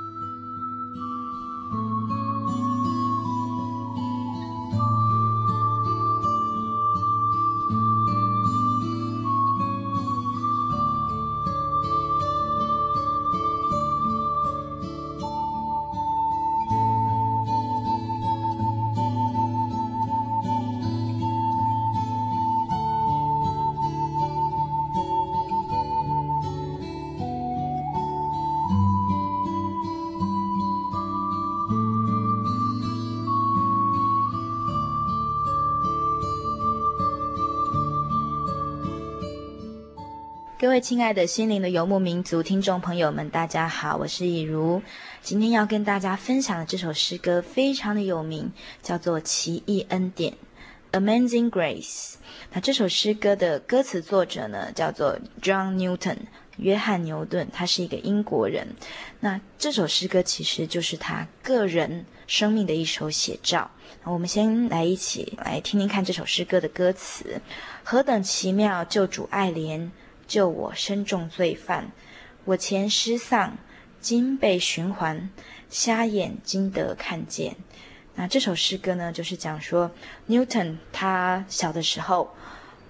[40.81, 44.81] 亲爱的心灵的游牧民族听众朋友们，大家好，我是以如。
[45.21, 50.33] 今天要跟大家分享的这首诗歌非常的有名，叫做《奇异恩典》
[50.99, 52.15] （Amazing Grace）。
[52.51, 56.17] 那这首诗歌的歌词作者呢，叫做 John Newton。
[56.57, 58.67] 约翰牛顿，他是一个英国人。
[59.19, 63.69] 那这首诗歌其实就是他个人生命的一首写照。
[64.03, 67.39] 我们先来一起来听听看这首诗歌的歌词：
[67.83, 69.89] 何等奇妙，救主爱怜，
[70.31, 71.91] 救我身中罪犯。
[72.45, 73.57] 我前失丧，
[73.99, 75.29] 今被寻还，
[75.69, 77.57] 瞎眼今得看见。
[78.15, 79.91] 那这首诗歌呢，就是讲说
[80.29, 82.33] Newton 他小的时候。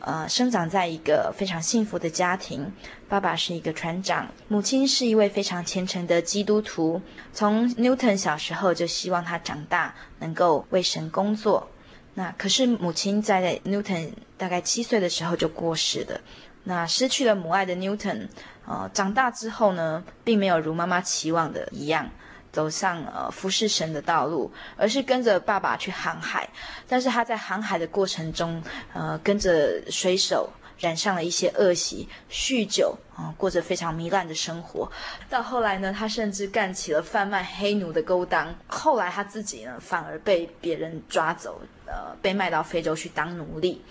[0.04, 2.74] 呃，生长在一个非常幸福的家庭，
[3.08, 7.00] 爸爸是一个船长，母亲是一位非常虔诚的基督徒。
[7.32, 11.70] 从 Newton 小时候就希望他长大能够为神工作。
[12.16, 16.20] 那可是母亲在 Newton 大概七岁的时候就过世了。
[16.64, 18.28] 那失去了母爱的 Newton，
[18.68, 22.10] 呃，长大之后呢，并没有如妈妈期望的一样。
[22.52, 26.50] 走上呃服侍神的道路，而是跟着爸爸去航海。
[26.86, 28.62] 但是他在航海的过程中，
[28.94, 34.92] 呃，跟着水手染上了一些恶习，酗酒啊、呃，过着非常糜烂的生活。
[35.30, 38.54] 到后来呢，他甚至干起了贩卖黑奴的勾当。
[38.68, 43.82] 后来他自己呢，反而被别人抓走，呃，被卖到非洲去当奴隶。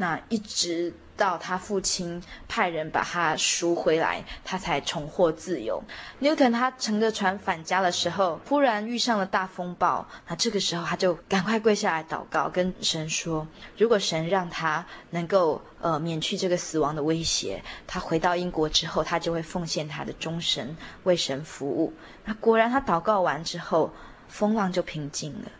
[0.00, 0.94] 那一直。
[1.20, 5.84] 到他父亲派人把他赎回来，他才重获自由。
[6.22, 10.08] Newton 他乘着船返家的时候，忽然遇上了大风暴。
[10.28, 21.92] 那这个时候，他就赶快跪下来祷告，跟神说：如果神让他能够呃免去这个死亡的威胁，他回到英国之后，他就会奉献他的终身为神服务。
[22.24, 23.92] 那果然，他祷告完之后，
[24.26, 25.50] 风浪就平静了。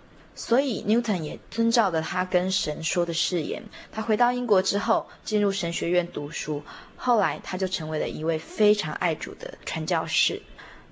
[0.43, 6.63] 所以，Newton 也遵照着他跟神说的誓言，他回到英国之后，进入神学院读书。
[6.97, 10.41] 后来，他就成为了一位非常爱主的传教士。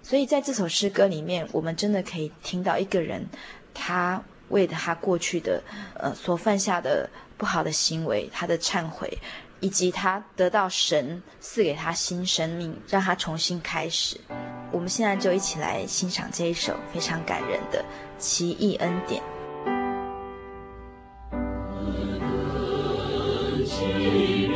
[0.03, 3.27] 所以，在这首诗歌里面，我们真的可以听到一个人，
[3.73, 5.63] 他为了他过去的
[5.95, 7.09] 呃所犯下的
[7.39, 9.11] 不好的行为，他的忏悔，
[9.61, 14.21] 以及他得到神赐给他新生命，让他重新开始。
[14.71, 17.83] 我们现在就一起来欣赏这一首非常感人的
[18.19, 19.23] 奇异恩典。
[23.79, 24.48] 心。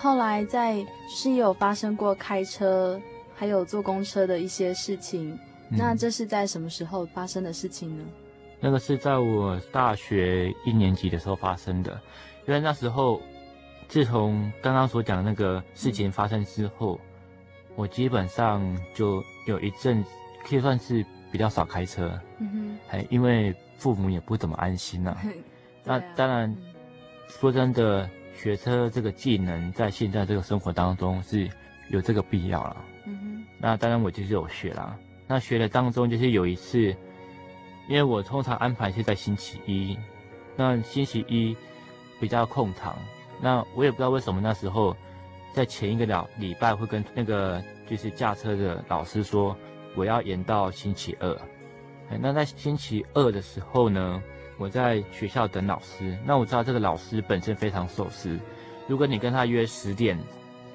[0.00, 3.00] 后来在是有发生过开车，
[3.34, 5.36] 还有坐公车的一些事情。
[5.70, 8.04] 嗯、那这是在什么时候发生的事情呢？
[8.60, 12.00] 那个是在我大学一年级的时候发生的。
[12.46, 13.20] 因为那时候，
[13.88, 18.62] 自从刚刚所讲的那个事情发生之后，嗯、我基本上
[18.94, 20.04] 就有一阵
[20.48, 22.16] 可以算是比较少开车。
[22.38, 25.22] 嗯哼，还因为父母也不怎么安心呐、 啊。
[25.82, 26.56] 那、啊、当然，
[27.26, 28.08] 说真的。
[28.40, 31.50] 学车这个技能在现在这个生活当中是
[31.90, 32.76] 有这个必要了。
[33.04, 33.44] 嗯哼。
[33.58, 34.96] 那当然我就是有学啦。
[35.26, 36.78] 那学的当中就是有一次，
[37.88, 39.98] 因为我通常安排是在星期一，
[40.54, 41.56] 那星期一
[42.20, 42.96] 比较空堂。
[43.40, 44.96] 那我也不知道为什么那时候
[45.52, 47.60] 在前一个了礼拜会跟那个
[47.90, 49.56] 就是驾车的老师说
[49.96, 51.36] 我要延到星期二。
[52.20, 54.22] 那在星期二的时候呢，
[54.58, 58.38] 我在学校等老师，那我知道这个老师本身非常守时。
[58.88, 60.18] 如果你跟他约十点，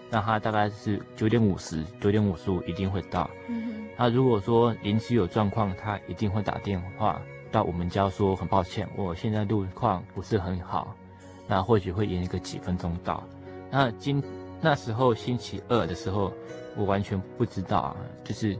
[0.09, 3.29] 那他大概是九点五十、九点五十五一定会到。
[3.47, 3.88] 嗯哼。
[3.97, 7.21] 那如果说临时有状况，他一定会打电话
[7.51, 10.95] 到我们家说很抱歉，我现在路况不是很好，
[11.47, 13.21] 那或许会延一个几分钟到。
[13.69, 14.23] 那今
[14.61, 16.31] 那时候星期二的时候，
[16.77, 18.59] 我完全不知道啊，就是因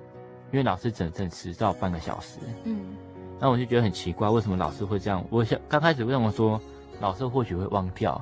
[0.54, 2.40] 为老师整整迟到半个小时。
[2.66, 2.96] 嗯。
[3.44, 5.22] 那我就觉得很奇怪，为什么老师会这样？
[5.30, 6.58] 我想刚开始问我说，
[7.02, 8.16] 老师或许会忘掉，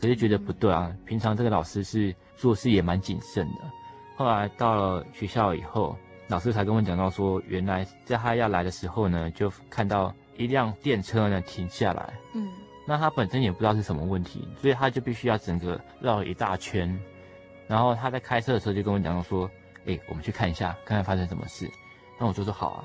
[0.00, 0.94] 可是觉得不对啊。
[1.04, 3.62] 平常这个老师是做事也蛮谨慎的。
[4.16, 5.96] 后来到了学校以后，
[6.28, 12.14] 老师才跟我讲到说，原来在他要来的时候呢，就看到一辆电车呢停下来。
[12.34, 12.48] 嗯。
[12.86, 16.96] 那他本身也不知道是什么问题，所以他就必须要整个绕一大圈。
[17.66, 19.50] 然后他在开车的时候就跟我讲到说，
[19.86, 21.68] 哎，我们去看一下，看看发生什么事。
[22.16, 22.84] 那我就说好啊。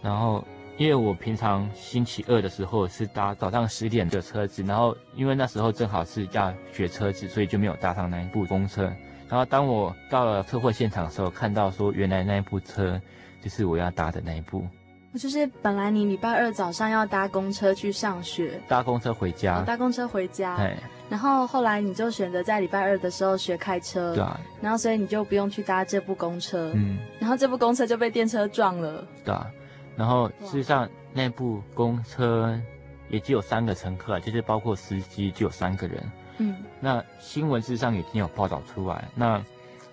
[0.00, 0.44] 然后。
[0.76, 8.90] 因为我平常星期二的时候是搭早上十点的车子，然后因为那时候正好是要学车子，所以就没有搭上那一部公车。
[9.28, 13.00] 然后当我到了车祸现场的时候，看到说原来那一部车
[13.40, 14.66] 就是我要搭的那一部。
[15.14, 20.56] 就是本来你礼拜二早上要搭公车去上学，搭公车回家，哦、搭公车回家。
[20.56, 20.76] 对。
[21.08, 24.40] 然后后来你就选择在礼拜二的时候学开车，对啊。
[24.60, 26.98] 然后所以你就不用去搭这部公车，嗯。
[27.20, 29.46] 然后这部公车就被电车撞了，对啊。
[29.96, 32.60] 然后事实上，那部公车
[33.08, 36.02] 也只有三个乘客，就是包括司机，只有三个人。
[36.38, 39.08] 嗯，那新闻事实上已经有报道出来。
[39.14, 39.40] 那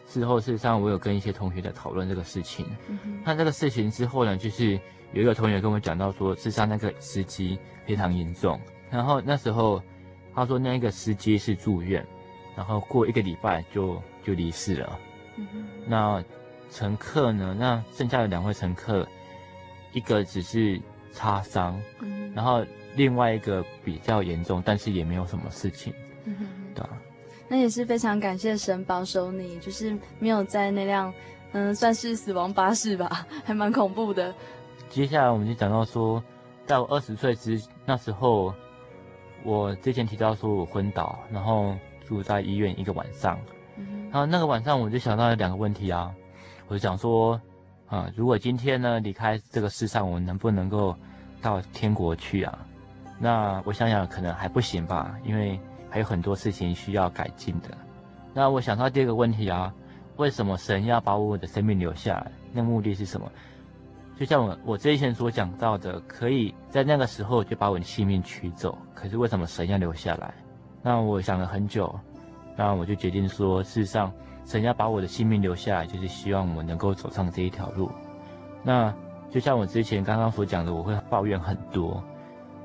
[0.08, 2.66] 之后事实上，我有跟一些同学在讨论这个事情。
[2.88, 3.22] 嗯。
[3.24, 4.80] 那这个事情之后呢，就是
[5.14, 8.60] 有一个同学跟我讲到说，事实上那个司机非常严重。
[8.90, 9.80] 然后那时候
[10.34, 12.04] 他说，那个司机是住院，
[12.56, 15.00] 然后过一个礼拜就就离世了。
[15.36, 15.66] 嗯哼。
[15.86, 16.24] 那
[16.72, 17.56] 乘客呢？
[17.60, 19.08] 那剩下的两位乘客。
[19.94, 20.80] 一个只是
[21.12, 22.66] 擦伤，嗯，然后
[22.96, 25.94] 另外一个比较严重，但是也没有什么事情，
[26.74, 26.90] 对啊，
[27.48, 31.14] 那也是非常感谢神保守你，就是没有在那辆，
[31.52, 34.34] 嗯，算是死亡巴士吧， 还蛮恐怖的。
[34.90, 36.24] 接下来我们就讲到说，
[36.66, 38.54] 在我二十岁之那时候，
[39.44, 41.76] 我之前提到说我昏倒，然后
[42.08, 43.40] 住在医院一个晚上，
[43.78, 46.14] 嗯，然后那个晚上我就想到了两个问题啊，
[46.68, 47.40] 我就想说。
[47.92, 50.96] 啊，如果今天呢离开这个世上，我能不能够
[51.42, 52.58] 到天国去啊？
[53.20, 57.68] 那我想想，可能还不行吧，因为还有很多事情需要改进的。
[58.34, 59.74] 那我想到第二个问题啊，
[60.16, 62.32] 为什么神要把我的生命留下来？
[62.54, 63.30] 那目的是什么？
[64.18, 70.34] 就像我我之前所讲到的，可以在那个时候就把我的性命取走，可是为什么神要留下来？
[70.82, 71.94] 那我想了很久，
[72.56, 74.10] 那我就决定说，事实上
[74.46, 77.90] 神要把我的性命留下来，就是希望我能够走上这一条路。
[78.64, 78.94] 那
[79.30, 82.04] 就像我之前刚刚所讲的，我会抱怨很多。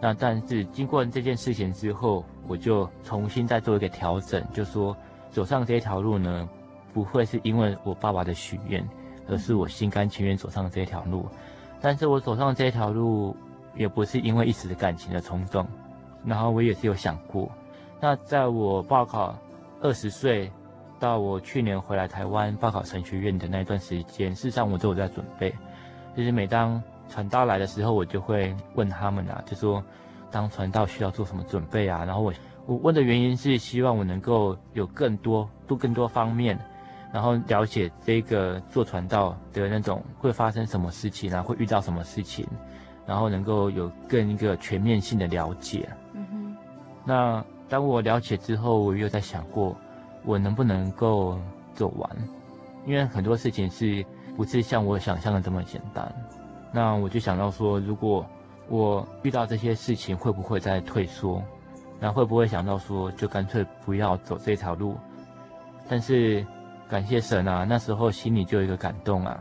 [0.01, 4.95] 那但是经过这件事情之后，我就重新再做一个调整，就说
[5.31, 6.49] 走上这一条路呢，
[6.93, 8.87] 不会是因为我爸爸的许愿，
[9.29, 11.27] 而是我心甘情愿走上这条路。
[11.81, 13.35] 但是我走上这条路，
[13.75, 15.67] 也不是因为一时的感情的冲动。
[16.25, 17.49] 然后我也是有想过，
[18.01, 19.35] 那在我报考
[19.81, 20.51] 二十岁
[20.99, 25.55] 到我去年回来台湾报考神学院的那段时间，事实上我都有在准备。
[26.17, 29.83] 就是每当传道来的时候，我就会问他们啊，就说
[30.31, 32.05] 当传道需要做什么准备啊？
[32.05, 32.33] 然后我
[32.67, 36.59] 我问的原因是希望我能够有更多多更多方面，
[37.13, 42.47] 然后了解这个做传道的那种会发生什么事情啊，会遇到什么事情，
[43.07, 45.89] 然后能够有更一个全面性的了解。
[46.13, 46.57] 嗯哼。
[47.05, 49.77] 那当我了解之后，我又在想过，
[50.27, 51.39] 我能不能够
[51.73, 52.11] 走完？
[52.85, 54.05] 因为很多事情是
[54.37, 56.15] 不是像我想象的这么简单？
[56.73, 58.27] 那我就想到说，如果
[58.69, 61.43] 我遇到这些事情，会不会再退缩？
[61.99, 64.97] 那会不会想到说，就干脆不要走这条路？
[65.89, 66.45] 但是
[66.89, 69.41] 感谢神啊，那时候心里就有一个感动啊，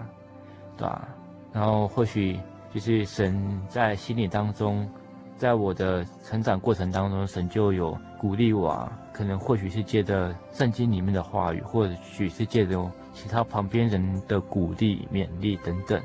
[0.78, 1.08] 对吧？
[1.52, 2.40] 然后或许
[2.74, 4.90] 就是神在心里当中，
[5.36, 16.01] 在我的成长过程当中，神就有鼓励我啊，可能或许是借着圣经里面的话语，或许是借着其他旁边人的鼓励、勉励等等。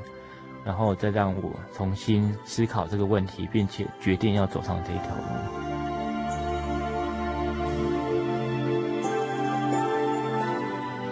[0.63, 5.21] 然后再让我重新思考这个问题，并且决定要走上这一条路。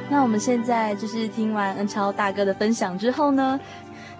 [0.10, 3.60] 那我们现在就是听完恩超大哥的分享之后呢，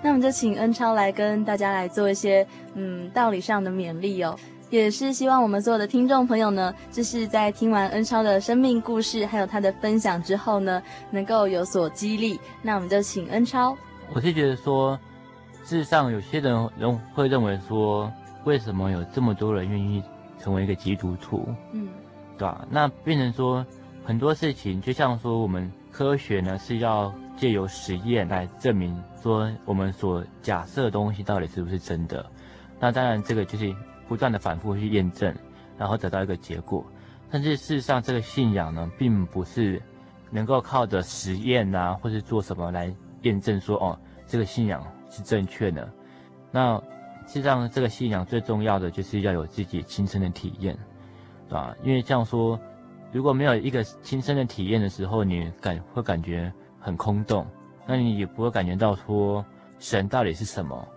[0.02, 4.38] 那我们就请恩超来跟大家来做一些嗯道理上的勉励哦，
[4.70, 12.40] 也是希望我们所有的听众朋友呢，就是在听完恩超的生命故事还有他的分享之后呢，能够有所激励。
[12.62, 13.76] 那我们就请恩超。
[14.14, 15.00] 我是觉得说。
[15.62, 18.12] 事实上，有些人人会认为说，
[18.44, 20.02] 为什么有这么多人愿意
[20.40, 21.48] 成为一个基督徒？
[21.74, 21.88] 嗯，
[22.40, 22.66] 对吧？
[22.72, 23.64] 那变成说
[24.04, 32.26] 很多事情，就像说我们科学呢是要借由实验来证明说我们所假设的东西到底是不是真的。
[32.80, 33.72] 那当然，这个就是
[34.10, 35.34] 不断的反复去验证，
[35.78, 36.86] 然后得到一个结果。
[37.32, 39.82] 但是事实上，这个信仰呢，并不是
[40.30, 43.98] 能够靠着实验啊，或是做什么来验证说哦，
[44.28, 44.86] 这个信仰。
[45.12, 45.92] 是正确的。
[46.52, 46.78] 那
[47.26, 50.78] 事实上，这个信仰最重要的就是要有自己亲身的体验，
[51.48, 51.76] 对吧？
[51.82, 52.60] 因为这样说，
[53.12, 57.44] 如果没有一个亲身的体验的时候，你感会感觉很空洞，
[57.88, 59.44] 那你也不会感觉到说
[59.80, 60.88] 神到底是什么。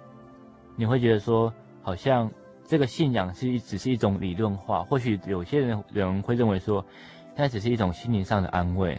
[0.77, 1.51] 你会觉得说，
[1.83, 2.31] 好像
[2.73, 4.83] 这个信仰是只是一种理论化。
[4.85, 6.83] 或许有些人人会认为说，
[7.37, 8.99] 它只是一种心灵上的安慰。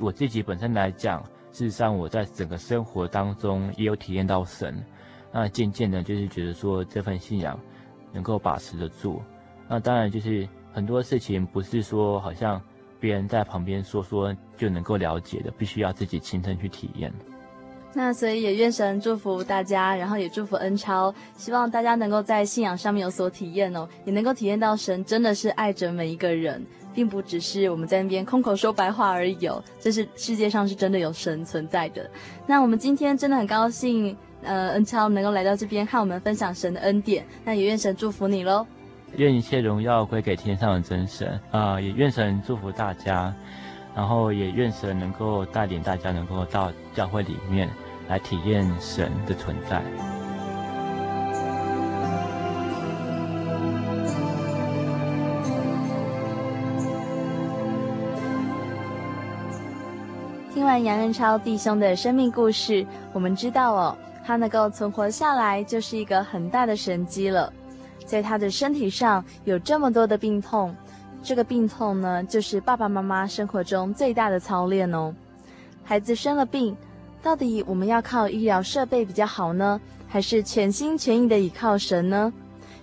[0.00, 1.22] 我自己本身来讲。
[1.52, 4.84] 事实上，我在整个生活当中也有体验到神。
[5.30, 7.56] 那渐渐的，就是觉得说这份信仰
[8.12, 9.22] 能够把持得住。
[9.68, 12.60] 那当然，就是很多事情不是说好像
[12.98, 17.14] 别人在旁边说说就能够了解的，必须要自己亲身去体验。
[17.94, 26.64] 那所以也愿神祝福大家，然后也祝福恩超，希望大家能够在信仰上面有所体验哦，也能够体验到神真的是爱着每一个人。
[26.94, 32.08] 并不只是我们在那边空口说白话而已哦，这是世界上是真的有神存在的。
[32.46, 37.26] 那我们今天真的很高兴，呃，恩超能够来到这边和我们分享神的恩典。
[37.44, 38.64] 那也愿神祝福你喽。
[39.16, 43.34] 愿一切荣耀归给天上的真神啊，也愿神祝福大家，
[43.94, 47.70] 然后也愿神能够带领大家能够到教会里面
[48.08, 49.82] 来体验神的存在。
[60.52, 67.52] 听完杨恩超弟兄的生命故事，我们知道哦，他能够存活下来就是一个很大的神迹了。
[68.06, 70.74] 在他的身体上有这么多的病痛，
[71.24, 75.14] 这个病痛呢，就是爸爸妈妈生活中最大的操练哦。
[75.82, 76.76] 孩子生了病，
[77.22, 82.30] 到底我们要靠医疗设备比较好呢，还是全心全意的倚靠神呢？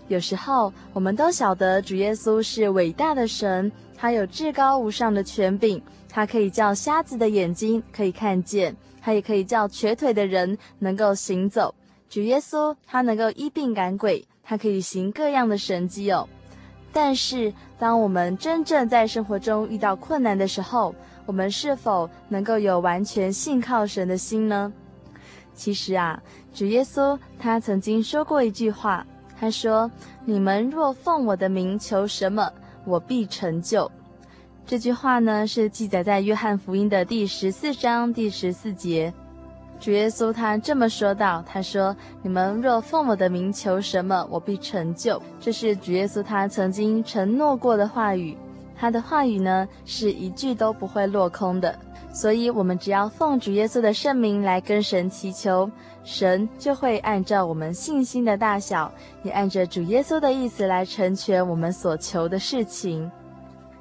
[0.07, 5.81] 有时候我们都晓得主耶稣是伟大的神，他有至高无上的权柄。
[6.09, 11.73] 他可以叫瞎子的眼睛可以看见，他也可以叫瘸腿的人能够行走。
[12.09, 16.27] 主耶稣他能够医病赶鬼，他可以行各样的神迹哦。
[16.93, 20.93] 但是当我们真正在生活中遇到困难的时候，
[21.25, 24.71] 我们是否能够有完全信靠神的心呢？
[25.53, 26.21] 其实啊，
[26.53, 29.05] 主耶稣他曾经说过一句话，
[29.39, 29.89] 他说
[30.25, 32.51] ：“你们若奉我的名求什么，
[32.85, 33.89] 我必成就。”
[34.65, 39.13] 这句话呢，是记载在约翰福音的第十四章第十四节。
[39.81, 48.37] 主耶稣他这么说道：“他说，你们若奉我的名求什么，我必成就。”这是主耶稣他曾经承诺过的话语。
[48.75, 51.75] 他的话语呢，是一句都不会落空的。
[52.13, 55.67] 所以，我们只要奉主耶稣的圣名来跟神祈求，
[56.03, 58.91] 神就会按照我们信心的大小，
[59.23, 63.11] 也按着主耶稣的意思来成全我们所求的事情。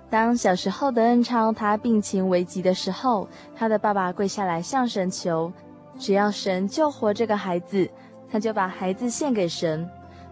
[0.09, 5.53] 当小时候的恩超他病情危急的时候，他的爸爸跪下来向神求，
[6.01, 7.89] 只要神救活这个孩子，
[8.33, 9.87] 他就把孩子献给神。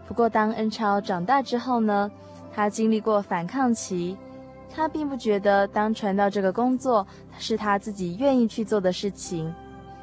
[0.07, 2.11] 不过，当恩超长大之后呢，
[2.51, 4.17] 他经历过反抗期。
[4.75, 7.07] 他并不觉得当传道这个工作
[7.39, 9.53] 是他自己愿意去做的事情，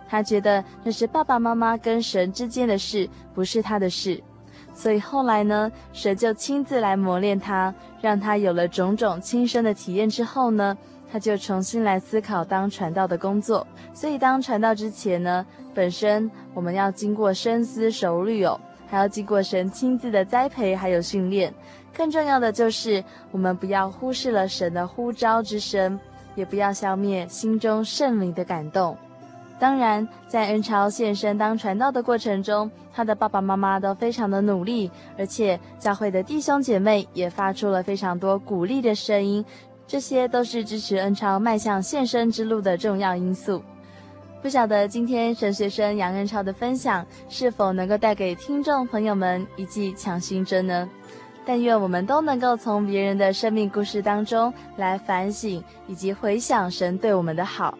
[0.07, 4.21] 他觉得那是爸爸妈妈跟神之间的事，不是他的事。
[4.73, 10.77] 所以后来呢，神就亲自来磨练他，让他有了种种亲身的体验之后呢，
[11.15, 13.65] 他就重新来思考当传道的工作。
[13.93, 21.53] 所以当传道之前呢，本身我们要经过深思熟虑哦，还要经过神亲自的栽培还有训练。
[21.95, 23.01] 更重要的就是，
[23.31, 25.97] 我们不要忽视了神的呼召之声，
[26.35, 28.97] 也不要消灭心中圣灵的感动。
[29.57, 39.45] 当然，在恩超献身当传道的过程中，他的爸爸妈妈都非常的努力，而且教会的弟兄姐妹也发出了非常多鼓励的声音，
[39.87, 43.61] 这些都是支持恩超迈向献身之路的重要因素。
[44.41, 50.87] 不晓得今天神学生杨恩超的分享是否能够带给听众朋友们一剂强心针呢？
[51.47, 57.77] 但愿我们都能够从别人的生命故事当中来反省，以及回想神对我们的好。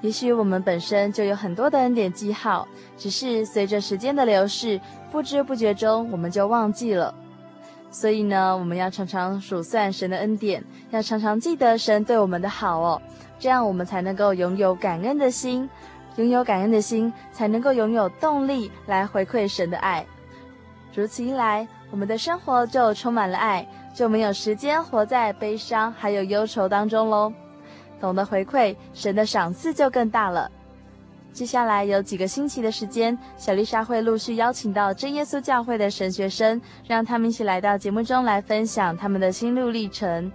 [0.00, 2.66] 也许我们本身就有很多的恩典记号，
[2.98, 4.80] 只是随着时间的流逝，
[5.10, 7.14] 不知不觉中我们就忘记了。
[7.98, 13.00] 所以呢，我们要常常数算神的恩典，要常常记得神对我们的好哦，
[13.38, 15.66] 这样我们才能够拥有感恩的心，
[16.16, 20.04] 拥有感恩的心，才能够拥有动力来回馈神的爱。
[20.94, 27.32] 如此一来，我们的生活就充满了爱，就没有时间活在悲伤还有忧愁当中喽。
[27.98, 30.50] 懂得回馈，神的赏赐就更大了。
[31.36, 36.58] 接下来有几个星期的时间，小丽莎会陆续邀请到真耶稣教会的神学生，
[36.88, 40.32] 让他们一起来到节目中来分享他们的心路历程。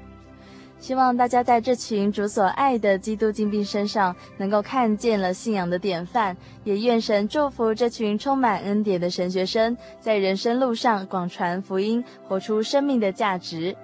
[0.78, 13.76] 希望大家在这群主所爱的基督精兵身上，能够看见了信仰的典范，也愿神祝福这群充满恩典的神学生，在人生路上广传福音，活出生命的价值。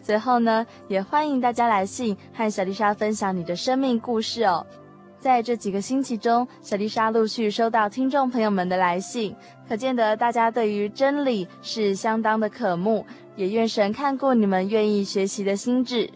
[0.00, 4.64] 最后呢，也欢迎大家来信和小丽莎分享你的生命故事哦。
[5.26, 9.34] 在这几个星期中，小丽莎陆续收到听众朋友们的来信，
[9.68, 13.04] 可见得大家对于真理是相当的渴慕。
[13.34, 16.08] 也愿神看顾你们愿意学习的心智，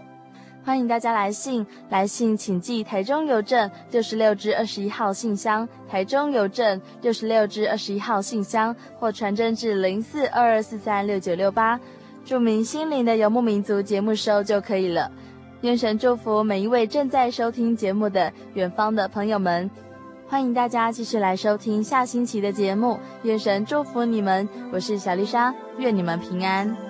[0.64, 11.80] 欢迎大家来信，来信请寄台中邮政六十六至二十一号信箱，台中邮政六十六至二十一号信箱，或传真至零四二二四三六九六八，
[12.24, 15.10] 注明心灵的游牧民族节目收就可以了。
[15.62, 19.70] 愿神祝福每一位正在收听节目的远方的朋友们，
[20.26, 22.98] 欢迎大家继续来收听下星期的节目。
[23.24, 26.89] 愿神祝福你们，我是小丽莎，愿你们平安。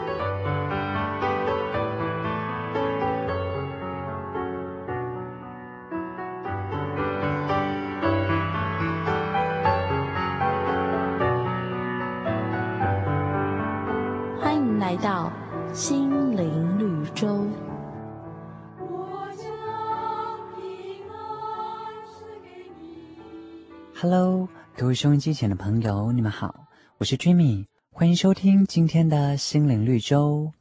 [24.13, 30.51] Hello，各位收音机前的朋友，你们好，我是 Jimmy，欢迎收听今天的心灵绿洲。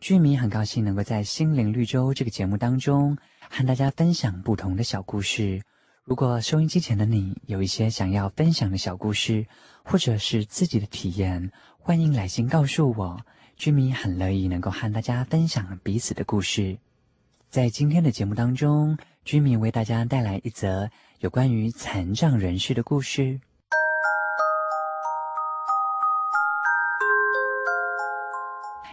[0.00, 3.18] Jimmy 很高兴能够在心灵绿洲这个节目当中
[3.50, 5.60] 和大家分享不同的小故事。
[6.04, 9.46] 如果收音机前的你有一些想要分享的小故事，
[9.84, 13.20] 或者是自己的体验，欢迎来信告诉我
[13.58, 16.78] ，Jimmy 很乐意能够和大家分享彼此的故事。
[17.50, 18.96] 在今天的节目当中
[19.26, 20.88] ，Jimmy 为大家带来一则
[21.20, 23.40] 有关于残障人士的故事。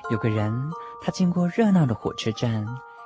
[0.09, 2.65] 有个人，他经过热闹的火车站，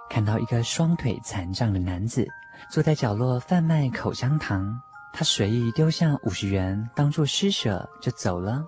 [0.10, 2.28] 看到一个双腿残障的男子
[2.70, 4.82] 坐在角落贩卖口香糖。
[5.12, 8.64] 他随意丢下五十元当做施舍，就走了。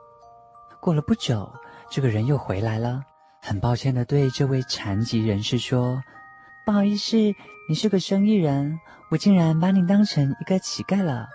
[0.80, 1.52] 过了不久，
[1.90, 3.04] 这个人又回来了，
[3.42, 6.02] 很抱歉的对这位残疾人士说
[6.66, 7.18] ：“不好意思，
[7.70, 11.28] 你是个生意人，我竟然把你当成一个乞丐了。”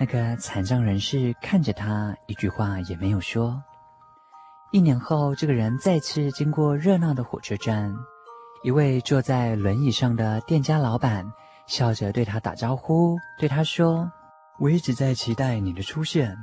[0.00, 3.62] 那个残障人士看着他，一句话也没有说。
[4.70, 7.94] 一年后，这个人再次经过热闹的火车站，
[8.62, 11.30] 一位坐在轮椅上的店家老板
[11.66, 14.10] 笑着对他打招呼，对他说
[14.58, 16.34] ：“我一直在期待你的出现。”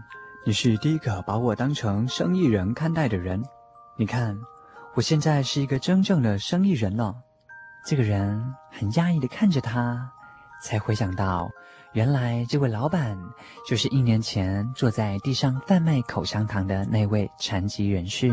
[0.45, 3.43] 你是第一个把我当成生意人看待的人，
[3.97, 4.39] 你看，
[4.93, 7.16] 我现在是一个真正的生意人了。
[7.89, 10.07] 这个人很讶异地看着他，
[10.61, 11.49] 才回想到，
[11.93, 13.17] 原来这位老板
[13.67, 18.29] 就是一年前坐在地上贩卖口香糖的那位残疾人士。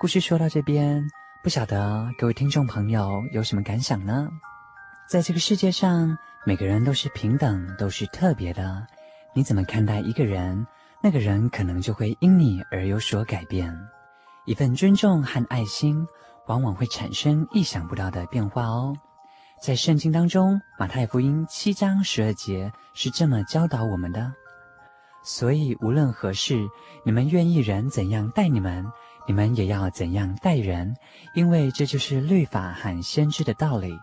[0.00, 1.06] 故事说到这边，
[1.42, 4.26] 不晓得各位听众朋友有什么感想呢？
[5.06, 6.16] 在这个世界上，
[6.46, 8.86] 每个人都是平等，都是特别的。
[9.34, 10.66] 你怎么看待一个人？
[11.02, 13.70] 那个人可能就会因你而有所改变，
[14.46, 16.08] 一份尊重和爱心，
[16.46, 18.94] 往往会产生意想不到的变化哦。
[19.60, 24.32] 在圣经当中，马太福音七章十二节是这么教导我们的：
[25.22, 26.66] 所以无论何事，
[27.04, 28.84] 你们愿意人怎样待你们，
[29.26, 30.96] 你们也要怎样待人，
[31.34, 33.96] 因为这就是律法和先知的道理。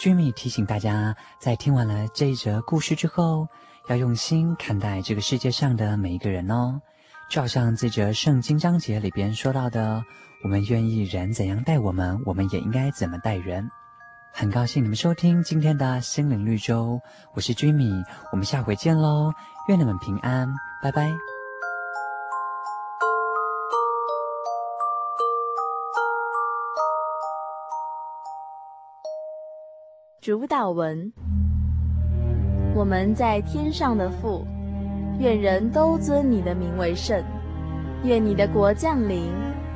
[0.00, 3.46] 居米提醒大家，在听完了这一则故事之后，
[3.88, 6.80] 要用心看待这个世界上的每一个人哦，
[7.30, 10.02] 就好像这则圣经章节里边说到的，
[10.42, 13.70] 我们愿意人怎样待我们，我们也应该怎么待人。
[14.32, 16.98] 很高兴你们收听今天的心灵绿洲，
[17.34, 19.32] 我是 Jimmy，我们下回见喽，
[19.68, 20.48] 愿你们平安，
[20.82, 21.10] 拜拜。
[30.22, 31.12] 主导文。
[32.74, 34.46] 我们在天上的父，
[35.18, 37.22] 愿人都尊你的名为圣。
[38.04, 39.30] 愿你的国降临，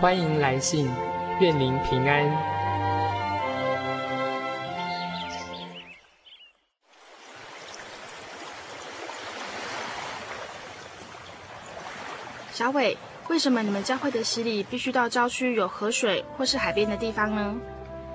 [0.00, 0.88] 欢迎来信，
[1.40, 2.24] 愿您平安。
[12.52, 12.96] 小伟，
[13.28, 17.56] 为什么你们教会的洗礼必须到郊区有河水或是海边的地方呢？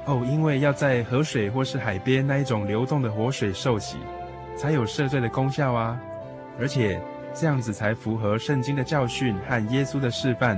[0.05, 3.97] 哦，因为要在河水或是海边那一种流动的活水受洗，
[4.55, 5.99] 才有赦罪的功效啊！
[6.57, 7.01] 而且
[7.33, 10.57] 这样子才符合圣经的教训和耶稣的示范。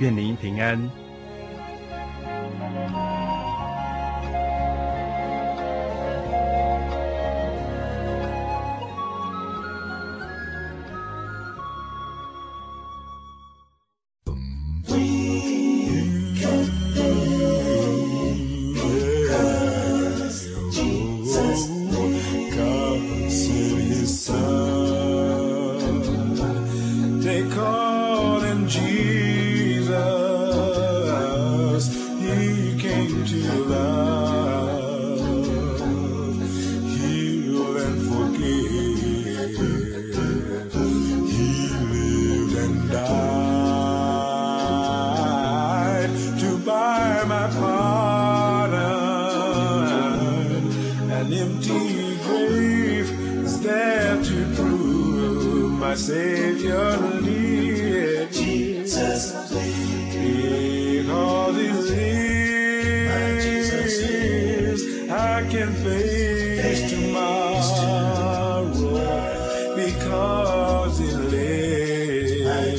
[0.00, 0.99] 愿您平安。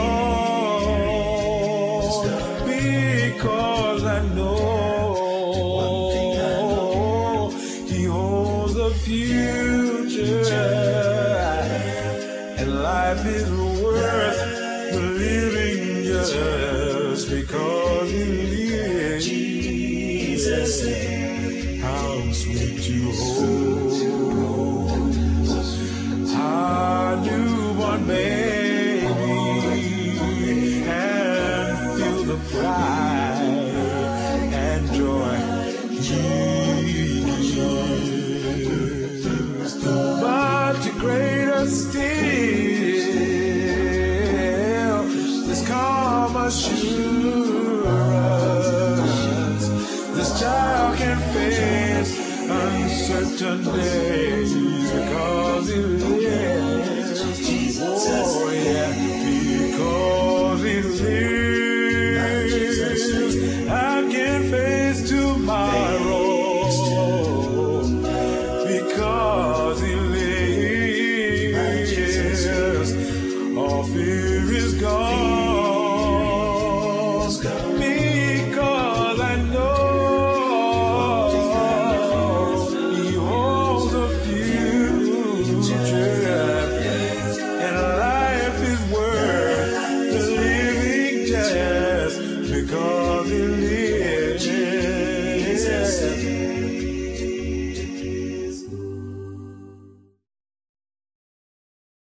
[2.65, 4.80] Because I know.
[53.41, 54.30] Today.